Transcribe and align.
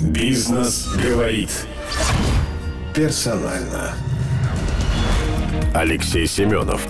Бизнес 0.00 0.88
говорит. 1.04 1.50
Персонально. 2.94 3.94
Алексей 5.74 6.26
Семенов. 6.26 6.86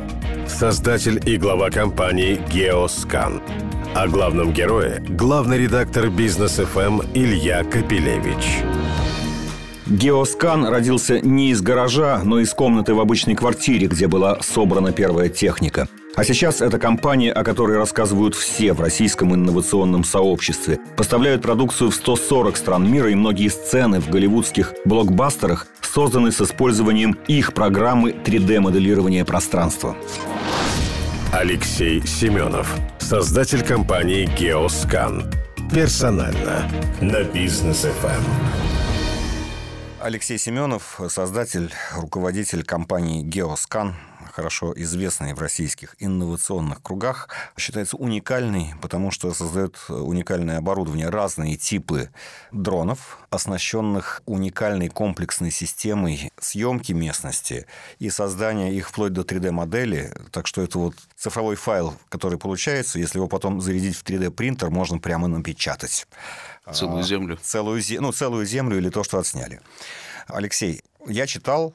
Создатель 0.47 1.21
и 1.27 1.37
глава 1.37 1.71
компании 1.71 2.41
«Геоскан». 2.53 3.43
О 3.97 4.07
главном 4.07 4.53
герое– 4.53 5.03
главный 5.09 5.59
редактор 5.59 6.09
«Бизнес 6.09 6.53
ФМ» 6.53 7.01
Илья 7.13 7.65
Капелевич. 7.65 8.63
Геоскан 9.87 10.67
родился 10.67 11.21
не 11.21 11.51
из 11.51 11.63
гаража, 11.63 12.21
но 12.23 12.39
из 12.39 12.55
комнаты 12.55 12.95
в 12.95 13.01
обычной 13.01 13.35
квартире, 13.35 13.89
где 13.89 14.07
была 14.07 14.41
собрана 14.41 14.93
первая 14.93 15.29
техника– 15.29 15.89
а 16.21 16.25
сейчас 16.25 16.61
это 16.61 16.79
компания, 16.79 17.33
о 17.33 17.43
которой 17.43 17.79
рассказывают 17.79 18.35
все 18.35 18.75
в 18.75 18.81
российском 18.83 19.35
инновационном 19.35 20.05
сообществе. 20.05 20.79
Поставляют 20.95 21.41
продукцию 21.41 21.89
в 21.89 21.95
140 21.95 22.59
стран 22.59 22.93
мира, 22.93 23.11
и 23.11 23.15
многие 23.15 23.49
сцены 23.49 24.01
в 24.01 24.11
голливудских 24.11 24.75
блокбастерах 24.85 25.67
созданы 25.81 26.31
с 26.31 26.43
использованием 26.43 27.13
их 27.27 27.55
программы 27.55 28.11
3D-моделирования 28.11 29.25
пространства. 29.25 29.97
Алексей 31.33 32.07
Семенов, 32.07 32.77
создатель 32.99 33.65
компании 33.65 34.29
«Геоскан». 34.39 35.25
Персонально 35.73 36.71
на 37.01 37.23
бизнес 37.23 37.87
FM. 37.87 38.21
Алексей 40.03 40.37
Семенов, 40.37 41.01
создатель, 41.09 41.73
руководитель 41.97 42.63
компании 42.63 43.23
«Геоскан», 43.23 43.95
хорошо 44.41 44.73
известный 44.75 45.35
в 45.35 45.39
российских 45.39 45.95
инновационных 45.99 46.83
кругах, 46.83 47.29
считается 47.59 47.99
уникальной, 47.99 48.73
потому 48.81 49.11
что 49.11 49.35
создает 49.35 49.77
уникальное 49.91 50.57
оборудование, 50.57 51.11
разные 51.11 51.59
типы 51.59 52.09
дронов, 52.51 53.19
оснащенных 53.29 54.23
уникальной 54.25 54.89
комплексной 54.89 55.51
системой 55.51 56.33
съемки 56.41 56.93
местности 56.93 57.67
и 57.99 58.09
создания 58.09 58.73
их 58.73 58.89
вплоть 58.89 59.13
до 59.13 59.21
3D-модели. 59.21 60.11
Так 60.31 60.47
что 60.47 60.63
это 60.63 60.79
вот 60.79 60.95
цифровой 61.19 61.57
файл, 61.57 61.95
который 62.09 62.39
получается, 62.39 62.99
если 62.99 63.19
его 63.19 63.29
потом 63.29 63.61
зарядить 63.61 63.95
в 63.95 64.05
3D-принтер, 64.05 64.71
можно 64.71 64.99
прямо 64.99 65.29
напечатать. 65.29 66.07
Целую 66.73 67.03
землю. 67.03 67.39
Целую, 67.43 67.83
ну, 68.01 68.11
целую 68.11 68.47
землю 68.47 68.79
или 68.79 68.89
то, 68.89 69.05
что 69.05 69.19
отсняли. 69.19 69.61
Алексей, 70.29 70.83
я 71.07 71.27
читал, 71.27 71.75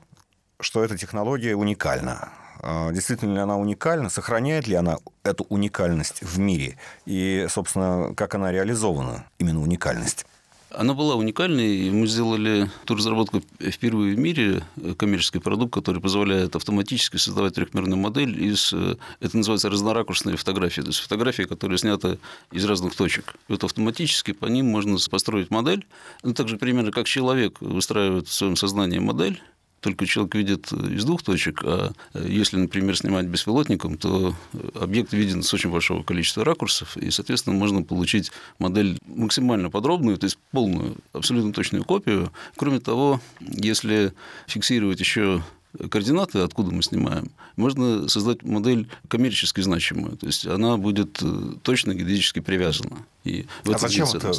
что 0.60 0.84
эта 0.84 0.98
технология 0.98 1.56
уникальна. 1.56 2.32
А, 2.68 2.92
действительно 2.92 3.36
ли 3.36 3.40
она 3.40 3.58
уникальна, 3.58 4.10
сохраняет 4.10 4.68
ли 4.68 4.74
она 4.74 4.98
эту 5.24 5.46
уникальность 5.50 6.24
в 6.24 6.40
мире 6.40 6.78
и, 7.06 7.46
собственно, 7.48 8.16
как 8.16 8.34
она 8.34 8.52
реализована, 8.52 9.28
именно 9.38 9.62
уникальность? 9.62 10.26
Она 10.72 10.96
была 10.96 11.16
уникальной, 11.16 11.76
и 11.76 11.92
мы 11.92 12.08
сделали 12.08 12.70
ту 12.86 12.96
разработку 12.96 13.44
впервые 13.60 14.16
в 14.16 14.20
мире, 14.20 14.64
э, 14.78 14.96
коммерческий 14.98 15.38
продукт, 15.38 15.76
который 15.76 16.02
позволяет 16.02 16.56
автоматически 16.56 17.18
создавать 17.18 17.54
трехмерную 17.54 17.98
модель 17.98 18.44
из, 18.44 18.74
э, 18.74 18.96
это 19.20 19.38
называется 19.38 19.70
разноракурсные 19.70 20.36
фотографии, 20.36 20.82
то 20.82 20.88
есть 20.88 21.00
фотографии, 21.00 21.44
которые 21.44 21.78
сняты 21.78 22.18
из 22.52 22.66
разных 22.66 22.96
точек. 22.96 23.36
И 23.48 23.54
вот 23.54 23.64
автоматически 23.64 24.34
по 24.34 24.48
ним 24.48 24.66
можно 24.66 24.98
построить 25.10 25.52
модель, 25.52 25.86
ну, 26.24 26.34
так 26.34 26.48
же 26.48 26.58
примерно 26.58 26.92
как 26.92 27.06
человек 27.06 27.62
выстраивает 27.62 28.28
в 28.28 28.34
своем 28.34 28.56
сознании 28.56 28.98
модель, 28.98 29.40
только 29.86 30.08
человек 30.08 30.34
видит 30.34 30.74
из 30.74 31.06
двух 31.06 31.22
точек, 31.22 31.62
а 31.64 31.92
если, 32.16 32.58
например, 32.58 32.98
снимать 32.98 33.28
беспилотником, 33.28 34.00
то 34.00 34.34
объект 34.74 35.14
виден 35.14 35.44
с 35.44 35.54
очень 35.54 35.70
большого 35.70 36.02
количества 36.02 36.44
ракурсов, 36.44 36.98
и, 36.98 37.12
соответственно, 37.12 37.56
можно 37.56 37.84
получить 37.84 38.32
модель 38.58 38.98
максимально 39.06 39.70
подробную, 39.70 40.18
то 40.18 40.24
есть 40.24 40.40
полную, 40.50 40.96
абсолютно 41.14 41.54
точную 41.54 41.86
копию. 41.86 42.32
Кроме 42.58 42.80
того, 42.80 43.22
если 43.42 44.14
фиксировать 44.48 45.00
еще 45.00 45.44
координаты, 45.90 46.40
откуда 46.40 46.72
мы 46.72 46.84
снимаем, 46.84 47.32
можно 47.56 48.08
создать 48.08 48.44
модель 48.44 48.88
коммерчески 49.08 49.62
значимую. 49.62 50.18
То 50.18 50.28
есть 50.28 50.46
она 50.46 50.78
будет 50.78 51.20
э, 51.22 51.54
точно 51.62 51.94
геодезически 51.94 52.40
привязана. 52.40 52.98
И 53.24 53.46
а 53.66 53.78
зачем 53.78 54.08
это 54.08 54.32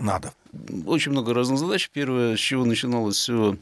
надо? 0.00 0.32
Очень 0.86 1.12
много 1.12 1.34
разных 1.34 1.58
задач. 1.58 1.90
Первое, 1.92 2.36
с 2.36 2.40
чего 2.40 2.64
начиналось 2.64 3.16
все, 3.16 3.56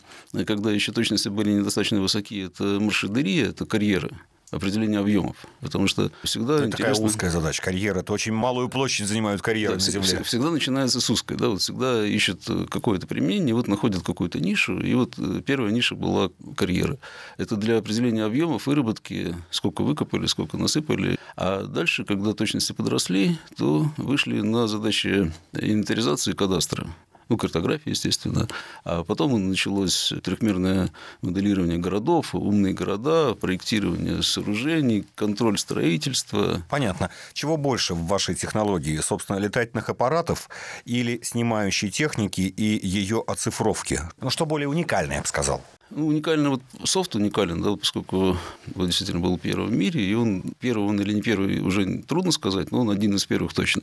когда 0.46 0.70
еще 0.70 0.92
точности 0.92 1.28
были 1.28 1.52
недостаточно 1.52 2.00
высоки, 2.00 2.46
это 2.46 2.78
маршрудерия, 2.80 3.48
это 3.48 3.64
карьеры 3.66 4.10
определение 4.52 5.00
объемов. 5.00 5.36
Потому 5.60 5.88
что 5.88 6.12
всегда 6.22 6.56
это 6.56 6.66
интересно... 6.66 6.94
такая 6.94 7.06
узкая 7.06 7.30
задача. 7.30 7.62
Карьера– 7.62 7.98
это 8.00 8.12
очень 8.12 8.32
малую 8.32 8.68
площадь 8.68 9.08
занимают 9.08 9.42
карьеры 9.42 9.76
да, 9.76 9.84
на 9.84 9.90
Земле. 9.90 10.22
Всегда 10.22 10.50
начинается 10.50 11.00
с 11.00 11.10
узкой. 11.10 11.36
Да, 11.36 11.48
вот 11.48 11.60
всегда 11.60 12.06
ищут 12.06 12.42
какое-то 12.70 13.06
применение, 13.06 13.54
вот 13.54 13.66
находят 13.66 14.02
какую-то 14.02 14.38
нишу, 14.38 14.78
и 14.78 14.94
вот 14.94 15.14
э, 15.18 15.42
первая 15.44 15.72
ниша 15.72 15.94
была 15.94 16.30
карьера. 16.56 16.98
Это 17.38 17.56
для 17.56 17.78
определения 17.78 18.24
объемов, 18.24 18.66
выработки, 18.66 19.34
сколько 19.50 19.82
выкопали, 19.82 20.26
сколько 20.26 20.56
насыпали. 20.56 21.18
А 21.36 21.64
дальше, 21.64 22.04
когда 22.04 22.34
точности 22.34 22.72
подросли, 22.72 23.38
то 23.56 23.90
вышли 23.96 24.40
на 24.40 24.68
задачи 24.68 25.32
инвентаризации 25.52 26.32
кадастра 26.32 26.86
ну, 27.28 27.36
картография, 27.36 27.92
естественно. 27.92 28.48
А 28.84 29.04
потом 29.04 29.48
началось 29.48 30.12
трехмерное 30.22 30.92
моделирование 31.20 31.78
городов, 31.78 32.34
умные 32.34 32.74
города, 32.74 33.34
проектирование 33.34 34.22
сооружений, 34.22 35.06
контроль 35.14 35.58
строительства. 35.58 36.62
Понятно. 36.68 37.10
Чего 37.32 37.56
больше 37.56 37.94
в 37.94 38.06
вашей 38.06 38.34
технологии? 38.34 38.98
Собственно, 38.98 39.38
летательных 39.38 39.88
аппаратов 39.88 40.48
или 40.84 41.20
снимающей 41.22 41.90
техники 41.90 42.40
и 42.40 42.86
ее 42.86 43.22
оцифровки? 43.26 44.00
Ну, 44.20 44.30
что 44.30 44.46
более 44.46 44.68
уникальное, 44.68 45.16
я 45.16 45.22
бы 45.22 45.28
сказал. 45.28 45.62
Ну, 45.94 46.06
уникальный 46.06 46.48
вот 46.48 46.62
софт 46.84 47.14
уникален, 47.16 47.60
да, 47.60 47.76
поскольку 47.76 48.38
он 48.74 48.86
действительно 48.86 49.20
был 49.20 49.38
первым 49.38 49.68
в 49.68 49.72
мире, 49.72 50.02
и 50.02 50.14
он 50.14 50.42
первый 50.58 50.86
он 50.88 51.00
или 51.00 51.12
не 51.12 51.20
первый 51.20 51.60
уже 51.60 52.02
трудно 52.02 52.32
сказать, 52.32 52.72
но 52.72 52.80
он 52.80 52.90
один 52.90 53.14
из 53.14 53.26
первых 53.26 53.52
точно. 53.52 53.82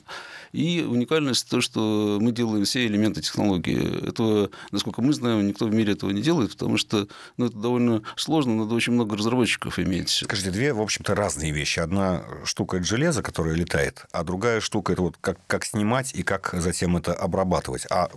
И 0.51 0.81
уникальность 0.81 1.47
то, 1.47 1.61
что 1.61 2.17
мы 2.19 2.31
делаем 2.31 2.65
все 2.65 2.87
элементы 2.87 3.21
технологии. 3.21 4.07
Этого, 4.07 4.49
насколько 4.71 5.03
мы 5.03 5.13
знаем, 5.13 5.47
никто 5.47 5.65
в 5.65 5.73
мире 5.73 5.93
этого 5.93 6.09
не 6.09 6.21
делает, 6.21 6.51
потому 6.53 6.77
что 6.77 7.07
ну, 7.37 7.45
это 7.45 7.57
довольно 7.57 8.01
сложно, 8.15 8.55
надо 8.55 8.73
очень 8.73 8.93
много 8.93 9.15
разработчиков 9.15 9.77
иметь. 9.77 10.09
Скажите, 10.09 10.49
две, 10.49 10.73
в 10.73 10.81
общем-то, 10.81 11.13
разные 11.13 11.51
вещи. 11.51 11.79
Одна 11.79 12.23
штука– 12.43 12.77
это 12.77 12.85
железо, 12.87 13.21
которое 13.21 13.55
летает, 13.55 14.05
а 14.11 14.23
другая 14.23 14.61
штука– 14.61 14.93
это 14.93 15.03
вот 15.03 15.17
как, 15.21 15.37
как 15.45 15.63
снимать 15.63 16.13
и 16.15 16.23
как 16.23 16.55
затем 16.57 16.97
это 16.97 17.13
обрабатывать. 17.13 17.85
А 17.91 18.09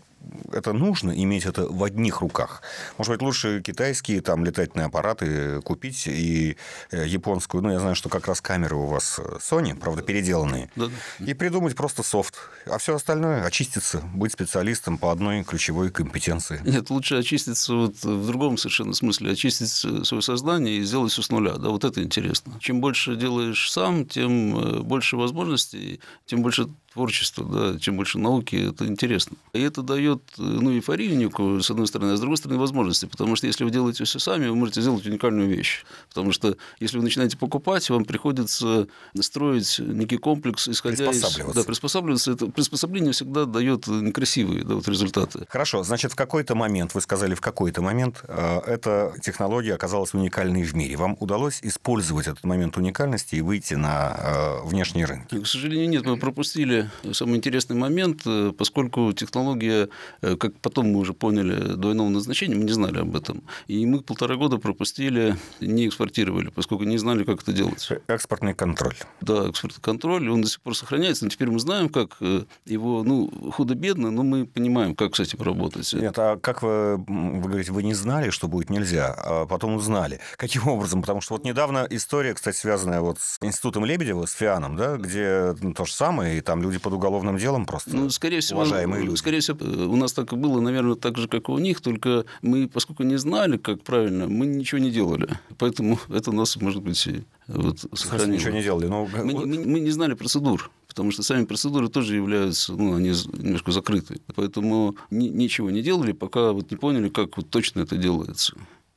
это 0.52 0.72
нужно 0.72 1.10
иметь 1.10 1.46
это 1.46 1.66
в 1.68 1.82
одних 1.84 2.20
руках. 2.20 2.62
Может 2.98 3.12
быть, 3.12 3.22
лучше 3.22 3.62
китайские 3.62 4.20
там 4.20 4.44
летательные 4.44 4.86
аппараты 4.86 5.60
купить 5.62 6.06
и 6.06 6.56
э, 6.90 7.06
японскую, 7.06 7.62
ну, 7.62 7.70
я 7.70 7.80
знаю, 7.80 7.94
что 7.94 8.08
как 8.08 8.26
раз 8.28 8.40
камеры 8.40 8.76
у 8.76 8.86
вас 8.86 9.20
Sony, 9.40 9.74
правда, 9.78 10.02
переделанные, 10.02 10.70
да. 10.76 10.88
и 11.18 11.34
придумать 11.34 11.76
просто 11.76 12.02
софт, 12.02 12.34
а 12.66 12.78
все 12.78 12.94
остальное 12.94 13.44
очиститься, 13.44 14.02
быть 14.14 14.32
специалистом 14.32 14.98
по 14.98 15.10
одной 15.10 15.44
ключевой 15.44 15.90
компетенции. 15.90 16.60
Нет, 16.64 16.90
лучше 16.90 17.16
очиститься 17.16 17.74
вот 17.74 18.02
в 18.02 18.26
другом 18.26 18.56
совершенно 18.56 18.94
смысле, 18.94 19.32
очистить 19.32 19.68
свое 19.68 20.22
сознание 20.22 20.76
и 20.76 20.82
сделать 20.82 21.12
все 21.12 21.22
с 21.22 21.30
нуля, 21.30 21.54
да, 21.54 21.68
вот 21.68 21.84
это 21.84 22.02
интересно. 22.02 22.54
Чем 22.60 22.80
больше 22.80 23.16
делаешь 23.16 23.70
сам, 23.70 24.06
тем 24.06 24.58
э, 24.58 24.80
больше 24.80 25.16
возможностей, 25.16 26.00
тем 26.26 26.42
больше 26.42 26.68
творчества, 26.92 27.44
да, 27.44 27.78
чем 27.78 27.96
больше 27.96 28.18
науки, 28.18 28.70
это 28.70 28.86
интересно. 28.86 29.36
И 29.52 29.60
это 29.60 29.82
дает 29.82 30.22
ну, 30.36 30.72
эйфорию 30.72 31.16
некую, 31.16 31.62
с 31.62 31.70
одной 31.70 31.86
стороны, 31.86 32.12
а 32.12 32.16
с 32.16 32.20
другой 32.20 32.36
стороны, 32.36 32.60
возможности. 32.60 33.06
Потому 33.06 33.36
что 33.36 33.46
если 33.46 33.64
вы 33.64 33.70
делаете 33.70 34.04
все 34.04 34.18
сами, 34.18 34.48
вы 34.48 34.56
можете 34.56 34.80
сделать 34.80 35.06
уникальную 35.06 35.48
вещь. 35.48 35.84
Потому 36.08 36.32
что 36.32 36.56
если 36.80 36.98
вы 36.98 37.04
начинаете 37.04 37.36
покупать, 37.36 37.88
вам 37.90 38.04
приходится 38.04 38.88
строить 39.20 39.78
некий 39.78 40.18
комплекс, 40.18 40.68
исходя 40.68 41.10
из... 41.10 41.22
Да, 41.54 41.62
приспосабливаться. 41.64 42.32
Это 42.32 42.46
приспособление 42.46 43.12
всегда 43.12 43.44
дает 43.44 43.86
некрасивые 43.86 44.64
да, 44.64 44.74
вот 44.74 44.88
результаты. 44.88 45.46
Хорошо, 45.48 45.82
значит, 45.82 46.12
в 46.12 46.16
какой-то 46.16 46.54
момент, 46.54 46.94
вы 46.94 47.00
сказали, 47.00 47.34
в 47.34 47.40
какой-то 47.40 47.82
момент 47.82 48.22
э, 48.28 48.60
эта 48.66 49.14
технология 49.22 49.74
оказалась 49.74 50.14
уникальной 50.14 50.62
в 50.62 50.74
мире. 50.74 50.96
Вам 50.96 51.16
удалось 51.20 51.60
использовать 51.62 52.26
этот 52.26 52.44
момент 52.44 52.76
уникальности 52.76 53.36
и 53.36 53.40
выйти 53.40 53.74
на 53.74 54.16
э, 54.18 54.66
внешние 54.66 55.06
рынки? 55.06 55.40
К 55.40 55.46
сожалению, 55.46 55.88
нет. 55.88 56.06
Мы 56.06 56.16
пропустили 56.16 56.81
самый 57.12 57.36
интересный 57.36 57.76
момент, 57.76 58.22
э, 58.26 58.52
поскольку 58.56 59.12
технология, 59.12 59.88
э, 60.20 60.36
как 60.36 60.58
потом 60.60 60.92
мы 60.92 61.00
уже 61.00 61.12
поняли, 61.12 61.74
двойного 61.74 62.08
назначения, 62.08 62.54
мы 62.54 62.64
не 62.64 62.72
знали 62.72 62.98
об 62.98 63.16
этом. 63.16 63.42
И 63.66 63.84
мы 63.86 64.00
полтора 64.00 64.36
года 64.36 64.58
пропустили, 64.58 65.36
не 65.60 65.86
экспортировали, 65.88 66.48
поскольку 66.48 66.84
не 66.84 66.98
знали, 66.98 67.24
как 67.24 67.42
это 67.42 67.52
делать. 67.52 67.88
Экспортный 68.06 68.54
контроль. 68.54 68.96
Да, 69.20 69.48
экспортный 69.48 69.82
контроль, 69.82 70.28
он 70.28 70.42
до 70.42 70.48
сих 70.48 70.60
пор 70.60 70.76
сохраняется, 70.76 71.24
но 71.24 71.30
теперь 71.30 71.50
мы 71.50 71.58
знаем, 71.58 71.88
как 71.88 72.16
э, 72.20 72.44
его, 72.66 73.02
ну, 73.04 73.30
худо-бедно, 73.52 74.10
но 74.10 74.22
мы 74.22 74.46
понимаем, 74.46 74.94
как 74.94 75.16
с 75.16 75.20
этим 75.20 75.42
работать. 75.42 75.92
Нет, 75.92 76.14
а 76.18 76.36
как 76.36 76.62
вы, 76.62 76.96
вы 76.96 77.48
говорите, 77.48 77.72
вы 77.72 77.82
не 77.82 77.94
знали, 77.94 78.30
что 78.30 78.48
будет 78.48 78.70
нельзя, 78.70 79.14
а 79.16 79.46
потом 79.46 79.74
узнали. 79.74 80.20
Каким 80.36 80.68
образом? 80.68 81.00
Потому 81.00 81.20
что 81.20 81.34
вот 81.34 81.44
недавно 81.44 81.86
история, 81.90 82.34
кстати, 82.34 82.56
связанная 82.56 83.00
вот 83.00 83.18
с 83.18 83.38
Институтом 83.40 83.84
Лебедева, 83.84 84.26
с 84.26 84.32
ФИАНом, 84.32 84.76
да, 84.76 84.96
где 84.96 85.54
ну, 85.60 85.74
то 85.74 85.84
же 85.84 85.92
самое, 85.92 86.38
и 86.38 86.40
там 86.40 86.62
люди 86.62 86.71
люди 86.72 86.82
под 86.82 86.94
уголовным 86.94 87.36
делом 87.36 87.66
просто? 87.66 87.94
Ну, 87.94 88.10
скорее 88.10 88.40
всего, 88.40 88.60
уважаемые 88.60 89.04
люди. 89.04 89.16
Скорее 89.16 89.40
всего, 89.40 89.58
у 89.90 89.96
нас 89.96 90.12
так 90.12 90.32
и 90.32 90.36
было, 90.36 90.60
наверное, 90.60 90.94
так 90.94 91.18
же, 91.18 91.28
как 91.28 91.48
и 91.48 91.52
у 91.52 91.58
них, 91.58 91.80
только 91.80 92.24
мы, 92.40 92.68
поскольку 92.68 93.02
не 93.02 93.16
знали, 93.16 93.56
как 93.58 93.82
правильно, 93.82 94.26
мы 94.26 94.46
ничего 94.46 94.78
не 94.78 94.90
делали. 94.90 95.28
Поэтому 95.58 95.98
это 96.08 96.30
у 96.30 96.34
нас, 96.34 96.56
может 96.56 96.82
быть, 96.82 97.06
вот 97.46 97.84
сохранило. 97.94 98.36
ничего 98.36 98.52
не 98.52 98.62
делали? 98.62 98.86
Ну, 98.86 99.08
мы, 99.12 99.46
мы, 99.46 99.64
мы 99.64 99.80
не 99.80 99.90
знали 99.90 100.14
процедур 100.14 100.70
потому 100.88 101.10
что 101.10 101.22
сами 101.22 101.46
процедуры 101.46 101.88
тоже 101.88 102.16
являются, 102.16 102.74
ну, 102.74 102.94
они 102.94 103.08
немножко 103.08 103.72
закрыты. 103.72 104.20
Поэтому 104.34 104.94
ни, 105.10 105.28
ничего 105.28 105.70
не 105.70 105.80
делали, 105.80 106.12
пока 106.12 106.52
вот 106.52 106.70
не 106.70 106.76
поняли, 106.76 107.08
как 107.08 107.34
вот 107.38 107.48
точно 107.48 107.80
это 107.80 107.96
делается. 107.96 108.54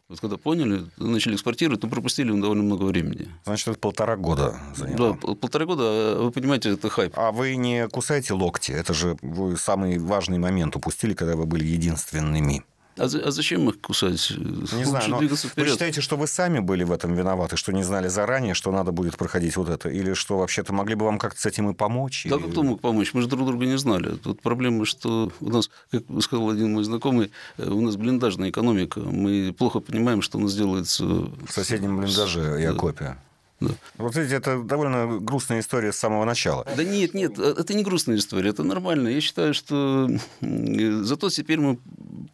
Вот 0.08 0.20
когда 0.20 0.38
поняли, 0.38 0.86
начали 0.98 1.34
экспортировать, 1.36 1.82
то 1.82 1.88
пропустили 1.88 2.28
довольно 2.28 2.62
много 2.62 2.84
времени. 2.84 3.28
Значит, 3.44 3.70
это 3.70 3.80
полтора 3.80 4.16
года 4.16 4.60
заняло. 4.76 5.18
Да, 5.20 5.36
полтора 5.36 5.66
года, 5.66 5.84
а 5.84 6.24
вы 6.24 6.32
понимаете, 6.32 6.70
это 6.74 6.90
хайп. 6.90 7.14
А 7.18 7.32
вы 7.32 7.56
не 7.56 7.88
кусаете 7.88 8.36
локти? 8.36 8.72
Это 8.72 8.94
же 8.94 9.18
вы 9.24 9.58
самый 9.58 9.98
важный 9.98 10.38
момент 10.38 10.76
упустили, 10.76 11.16
когда 11.16 11.36
вы 11.36 11.48
были 11.48 11.66
единственными. 11.66 12.64
А, 12.98 13.04
а 13.04 13.32
зачем 13.32 13.70
их 13.70 13.82
кусать? 13.82 14.32
Не 14.38 14.86
знаю, 14.86 15.10
но 15.10 15.18
вы 15.18 15.66
считаете, 15.68 16.02
что 16.02 16.16
вы 16.16 16.28
сами 16.28 16.60
были 16.60 16.84
в 16.84 16.92
этом 16.92 17.14
виноваты, 17.14 17.58
что 17.58 17.74
не 17.74 17.84
знали 17.84 18.08
заранее, 18.08 18.54
что 18.54 18.72
надо 18.72 18.92
будет 18.92 19.18
проходить 19.18 19.58
вот 19.58 19.70
это? 19.70 19.90
Или 19.90 20.14
что 20.14 20.38
вообще-то 20.38 20.74
могли 20.74 20.96
бы 20.96 21.06
вам 21.06 21.20
как-то 21.20 21.42
с 21.42 21.46
этим 21.46 21.70
и 21.70 21.74
помочь? 21.74 22.26
Да, 22.30 22.38
или... 22.38 22.50
кто 22.50 22.64
мог 22.64 22.80
помочь? 22.80 23.14
Мы 23.14 23.22
же 23.22 23.28
друг 23.28 23.46
друга 23.46 23.66
не 23.66 23.78
знали. 23.78 24.16
Тут 24.16 24.42
проблема, 24.42 24.86
что 24.86 25.32
у 25.42 25.50
нас, 25.50 25.70
как 25.92 26.04
сказал 26.22 26.50
один 26.50 26.74
мой 26.74 26.84
знакомый, 26.84 27.32
э, 27.58 27.70
у 27.70 27.82
нас 27.82 27.98
блиндажная 27.98 28.50
экономика. 28.50 29.02
Мы 29.02 29.54
плохо 29.58 29.80
понимаем, 29.82 30.22
что 30.22 30.38
у 30.38 30.42
нас 30.42 30.56
делается... 30.56 31.04
В 31.06 31.50
соседнем 31.50 31.98
блиндаже 31.98 32.62
и 32.62 32.66
окопе. 32.66 33.18
Да. 33.60 33.70
Вот 33.98 34.16
видите, 34.16 34.36
это 34.36 34.62
довольно 34.62 35.20
грустная 35.20 35.62
история 35.62 35.94
с 35.94 35.98
самого 35.98 36.26
начала. 36.26 36.68
Да 36.76 36.84
нет, 36.84 37.14
нет, 37.14 37.40
э, 37.40 37.56
это 37.58 37.74
не 37.74 37.84
грустная 37.84 38.18
история, 38.18 38.50
это 38.50 38.64
нормально. 38.64 39.08
Я 39.08 39.22
считаю, 39.22 39.54
что 39.54 40.10
зато 40.42 41.30
теперь 41.30 41.60
мы 41.60 41.80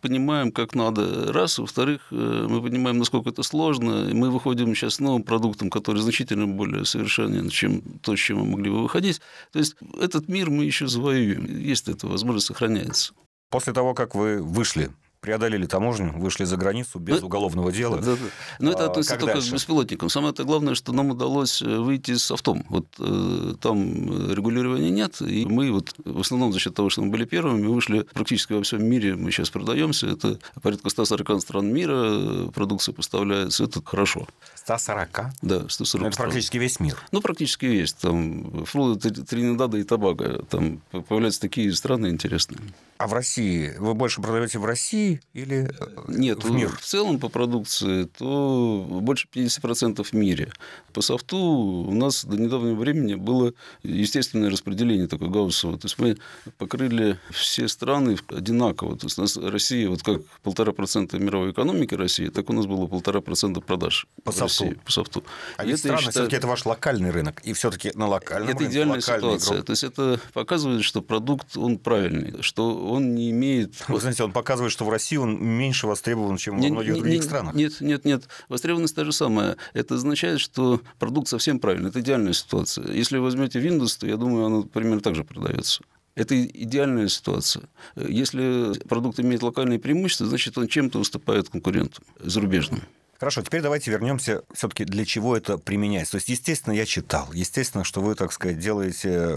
понимаем, 0.02 0.52
как 0.52 0.74
надо. 0.74 1.32
Раз. 1.32 1.60
Во-вторых, 1.60 2.08
э, 2.12 2.48
мы 2.50 2.62
понимаем, 2.62 2.98
насколько 2.98 3.30
это 3.30 3.44
сложно. 3.44 4.10
И 4.10 4.14
мы 4.14 4.32
выходим 4.32 4.74
сейчас 4.76 4.96
с 4.96 5.00
новым 5.00 5.24
продуктом, 5.24 5.70
который 5.70 6.02
значительно 6.02 6.48
более 6.48 6.86
совершенен, 6.86 7.50
чем 7.50 7.82
то, 8.02 8.16
с 8.16 8.20
чем 8.20 8.40
мы 8.40 8.46
могли 8.46 8.72
бы 8.72 8.82
выходить. 8.82 9.22
То 9.52 9.60
есть 9.60 9.76
этот 10.00 10.28
мир 10.28 10.50
мы 10.50 10.66
еще 10.66 10.88
завоюем. 10.88 11.46
Есть 11.46 11.88
эта 11.88 12.08
возможность, 12.08 12.48
сохраняется. 12.48 13.14
После 13.50 13.74
того, 13.74 13.94
как 13.94 14.16
вы 14.16 14.42
вышли 14.42 14.90
преодолели 15.22 15.68
таможню, 15.68 16.12
вышли 16.18 16.46
за 16.46 16.58
границу 16.58 17.00
без 17.00 17.22
ну, 17.22 17.28
уголовного 17.28 17.72
дела. 17.72 17.98
Да, 17.98 18.16
да. 18.16 18.28
Но 18.60 18.72
это 18.72 18.86
а, 18.86 18.88
относится 18.88 19.18
только 19.18 19.36
дальше? 19.36 19.52
к 19.52 19.54
беспилотникам. 19.54 20.10
Самое 20.10 20.34
-то 20.34 20.44
главное, 20.44 20.76
что 20.76 20.94
нам 20.94 21.12
удалось 21.12 21.62
э, 21.62 21.78
выйти 21.78 22.16
с 22.16 22.32
автом. 22.32 22.66
Вот 22.70 22.88
э, 23.00 23.54
там 23.62 24.32
регулирования 24.34 24.90
нет, 24.90 25.22
и 25.22 25.46
мы 25.46 25.72
вот 25.72 25.94
в 26.04 26.20
основном 26.20 26.52
за 26.52 26.60
счет 26.60 26.74
того, 26.74 26.90
что 26.90 27.04
мы 27.04 27.12
были 27.12 27.26
первыми, 27.26 27.68
мы 27.68 27.74
вышли 27.74 28.02
практически 28.14 28.54
во 28.54 28.64
всем 28.64 28.84
мире, 28.84 29.16
мы 29.16 29.32
сейчас 29.32 29.52
продаемся, 29.52 30.08
это 30.08 30.40
порядка 30.62 30.90
140 30.90 31.42
стран 31.42 31.72
мира, 31.72 32.48
продукция 32.54 32.94
поставляется, 32.94 33.66
это 33.66 33.82
хорошо. 33.86 34.28
140? 34.56 35.22
Да, 35.44 35.70
140 35.70 36.08
Это 36.08 36.18
практически 36.18 36.58
весь 36.58 36.80
мир. 36.80 36.98
Ну, 37.12 37.22
практически 37.22 37.66
весь. 37.66 37.94
Там 37.94 38.66
до 38.74 38.96
Тринидада 38.96 39.78
и 39.78 39.84
Тобаго. 39.84 40.44
Там 40.50 40.82
появляются 40.92 41.42
такие 41.42 41.72
страны 41.74 42.08
интересные. 42.08 42.60
А 43.02 43.08
в 43.08 43.14
России? 43.14 43.74
Вы 43.80 43.96
больше 43.96 44.22
продаете 44.22 44.60
в 44.60 44.66
России 44.66 45.22
или 45.34 45.68
э, 45.68 45.88
Нет, 46.08 46.44
в 46.44 46.52
мир? 46.52 46.70
В 46.70 46.82
целом 46.82 47.18
по 47.20 47.30
продукции, 47.30 48.04
то 48.04 48.86
больше 48.88 49.28
50% 49.34 50.04
в 50.04 50.14
мире. 50.14 50.54
По 50.94 51.02
софту 51.02 51.38
у 51.38 51.92
нас 51.96 52.24
до 52.24 52.38
недавнего 52.38 52.76
времени 52.76 53.16
было 53.16 53.54
естественное 53.82 54.52
распределение 54.52 55.08
такое 55.08 55.30
гауссово. 55.30 55.80
То 55.80 55.88
есть 55.88 55.98
мы 55.98 56.18
покрыли 56.60 57.18
все 57.32 57.68
страны 57.68 58.18
одинаково. 58.28 58.96
То 58.96 59.08
есть 59.08 59.18
у 59.18 59.22
нас 59.24 59.36
Россия, 59.36 59.90
вот 59.90 60.04
как 60.04 60.22
полтора 60.44 60.72
процента 60.72 61.18
мировой 61.18 61.54
экономики 61.54 61.96
России, 61.96 62.28
так 62.28 62.52
у 62.52 62.54
нас 62.54 62.68
было 62.68 62.86
полтора 62.86 63.22
процента 63.22 63.62
продаж 63.62 64.06
по 64.24 64.32
софту. 64.32 64.66
России, 64.66 64.80
по 64.86 64.92
софту. 64.92 65.24
А 65.58 65.66
ведь 65.66 65.80
странно, 65.80 65.98
считаю... 65.98 66.12
все-таки 66.12 66.36
это 66.36 66.46
ваш 66.46 66.68
локальный 66.68 67.10
рынок. 67.10 67.42
И 67.44 67.54
все-таки 67.54 67.92
на 67.96 68.08
локальном 68.08 68.50
Это 68.50 68.60
рынке 68.60 68.74
идеальная 68.74 69.02
ситуация. 69.02 69.56
Игрок. 69.56 69.66
То 69.66 69.72
есть 69.72 69.84
это 69.84 70.20
показывает, 70.34 70.84
что 70.84 71.02
продукт, 71.02 71.58
он 71.58 71.80
правильный, 71.80 72.44
что 72.44 72.91
он 72.92 73.16
не 73.16 73.32
имеет... 73.32 73.88
Вы 73.88 74.00
знаете, 74.00 74.24
он 74.24 74.32
показывает, 74.32 74.72
что 74.72 74.86
в 74.86 74.90
России 74.90 75.18
он 75.18 75.42
меньше 75.44 75.88
востребован, 75.88 76.38
чем 76.38 76.60
во 76.60 76.68
многих 76.68 76.94
не, 76.94 77.00
других 77.00 77.20
не, 77.20 77.22
странах. 77.22 77.56
Нет, 77.56 77.82
нет, 77.82 78.06
нет. 78.06 78.24
Востребованность 78.50 78.96
та 78.96 79.06
же 79.06 79.12
самая. 79.12 79.58
Это 79.74 79.96
означает, 79.96 80.40
что 80.40 80.82
продукт 81.00 81.28
совсем 81.28 81.60
правильный. 81.60 81.90
Это 81.90 82.02
идеальная 82.02 82.34
ситуация. 82.34 82.92
Если 82.92 83.18
вы 83.18 83.24
возьмете 83.24 83.60
Windows, 83.60 84.00
то 84.00 84.08
я 84.08 84.18
думаю, 84.18 84.46
она 84.46 84.62
примерно 84.64 85.02
так 85.02 85.16
же 85.16 85.24
продается. 85.24 85.84
Это 86.16 86.44
идеальная 86.44 87.08
ситуация. 87.08 87.64
Если 87.96 88.78
продукт 88.88 89.20
имеет 89.20 89.44
локальные 89.44 89.80
преимущества, 89.80 90.28
значит, 90.28 90.58
он 90.58 90.68
чем-то 90.68 91.00
уступает 91.00 91.50
конкурентам 91.50 92.04
зарубежным. 92.20 92.82
Хорошо, 93.22 93.44
теперь 93.44 93.62
давайте 93.62 93.92
вернемся 93.92 94.42
все-таки, 94.52 94.84
для 94.84 95.06
чего 95.06 95.38
это 95.38 95.60
применяется. 95.60 96.14
То 96.14 96.16
есть, 96.16 96.30
естественно, 96.30 96.74
я 96.74 96.88
читал, 96.88 97.32
естественно, 97.34 97.84
что 97.84 98.02
вы, 98.02 98.16
так 98.16 98.32
сказать, 98.32 98.58
делаете, 98.58 99.10
э, 99.10 99.36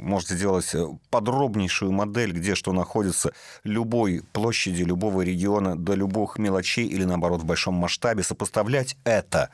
можете 0.00 0.36
делать 0.36 0.74
э, 0.74 0.86
подробнейшую 1.10 1.92
модель, 1.92 2.32
где 2.32 2.54
что 2.54 2.72
находится, 2.72 3.32
любой 3.62 4.22
площади, 4.32 4.84
любого 4.84 5.20
региона, 5.20 5.76
до 5.76 5.92
любых 5.92 6.38
мелочей 6.38 6.86
или, 6.86 7.04
наоборот, 7.04 7.42
в 7.42 7.44
большом 7.44 7.74
масштабе, 7.74 8.22
сопоставлять 8.22 8.96
это 9.04 9.50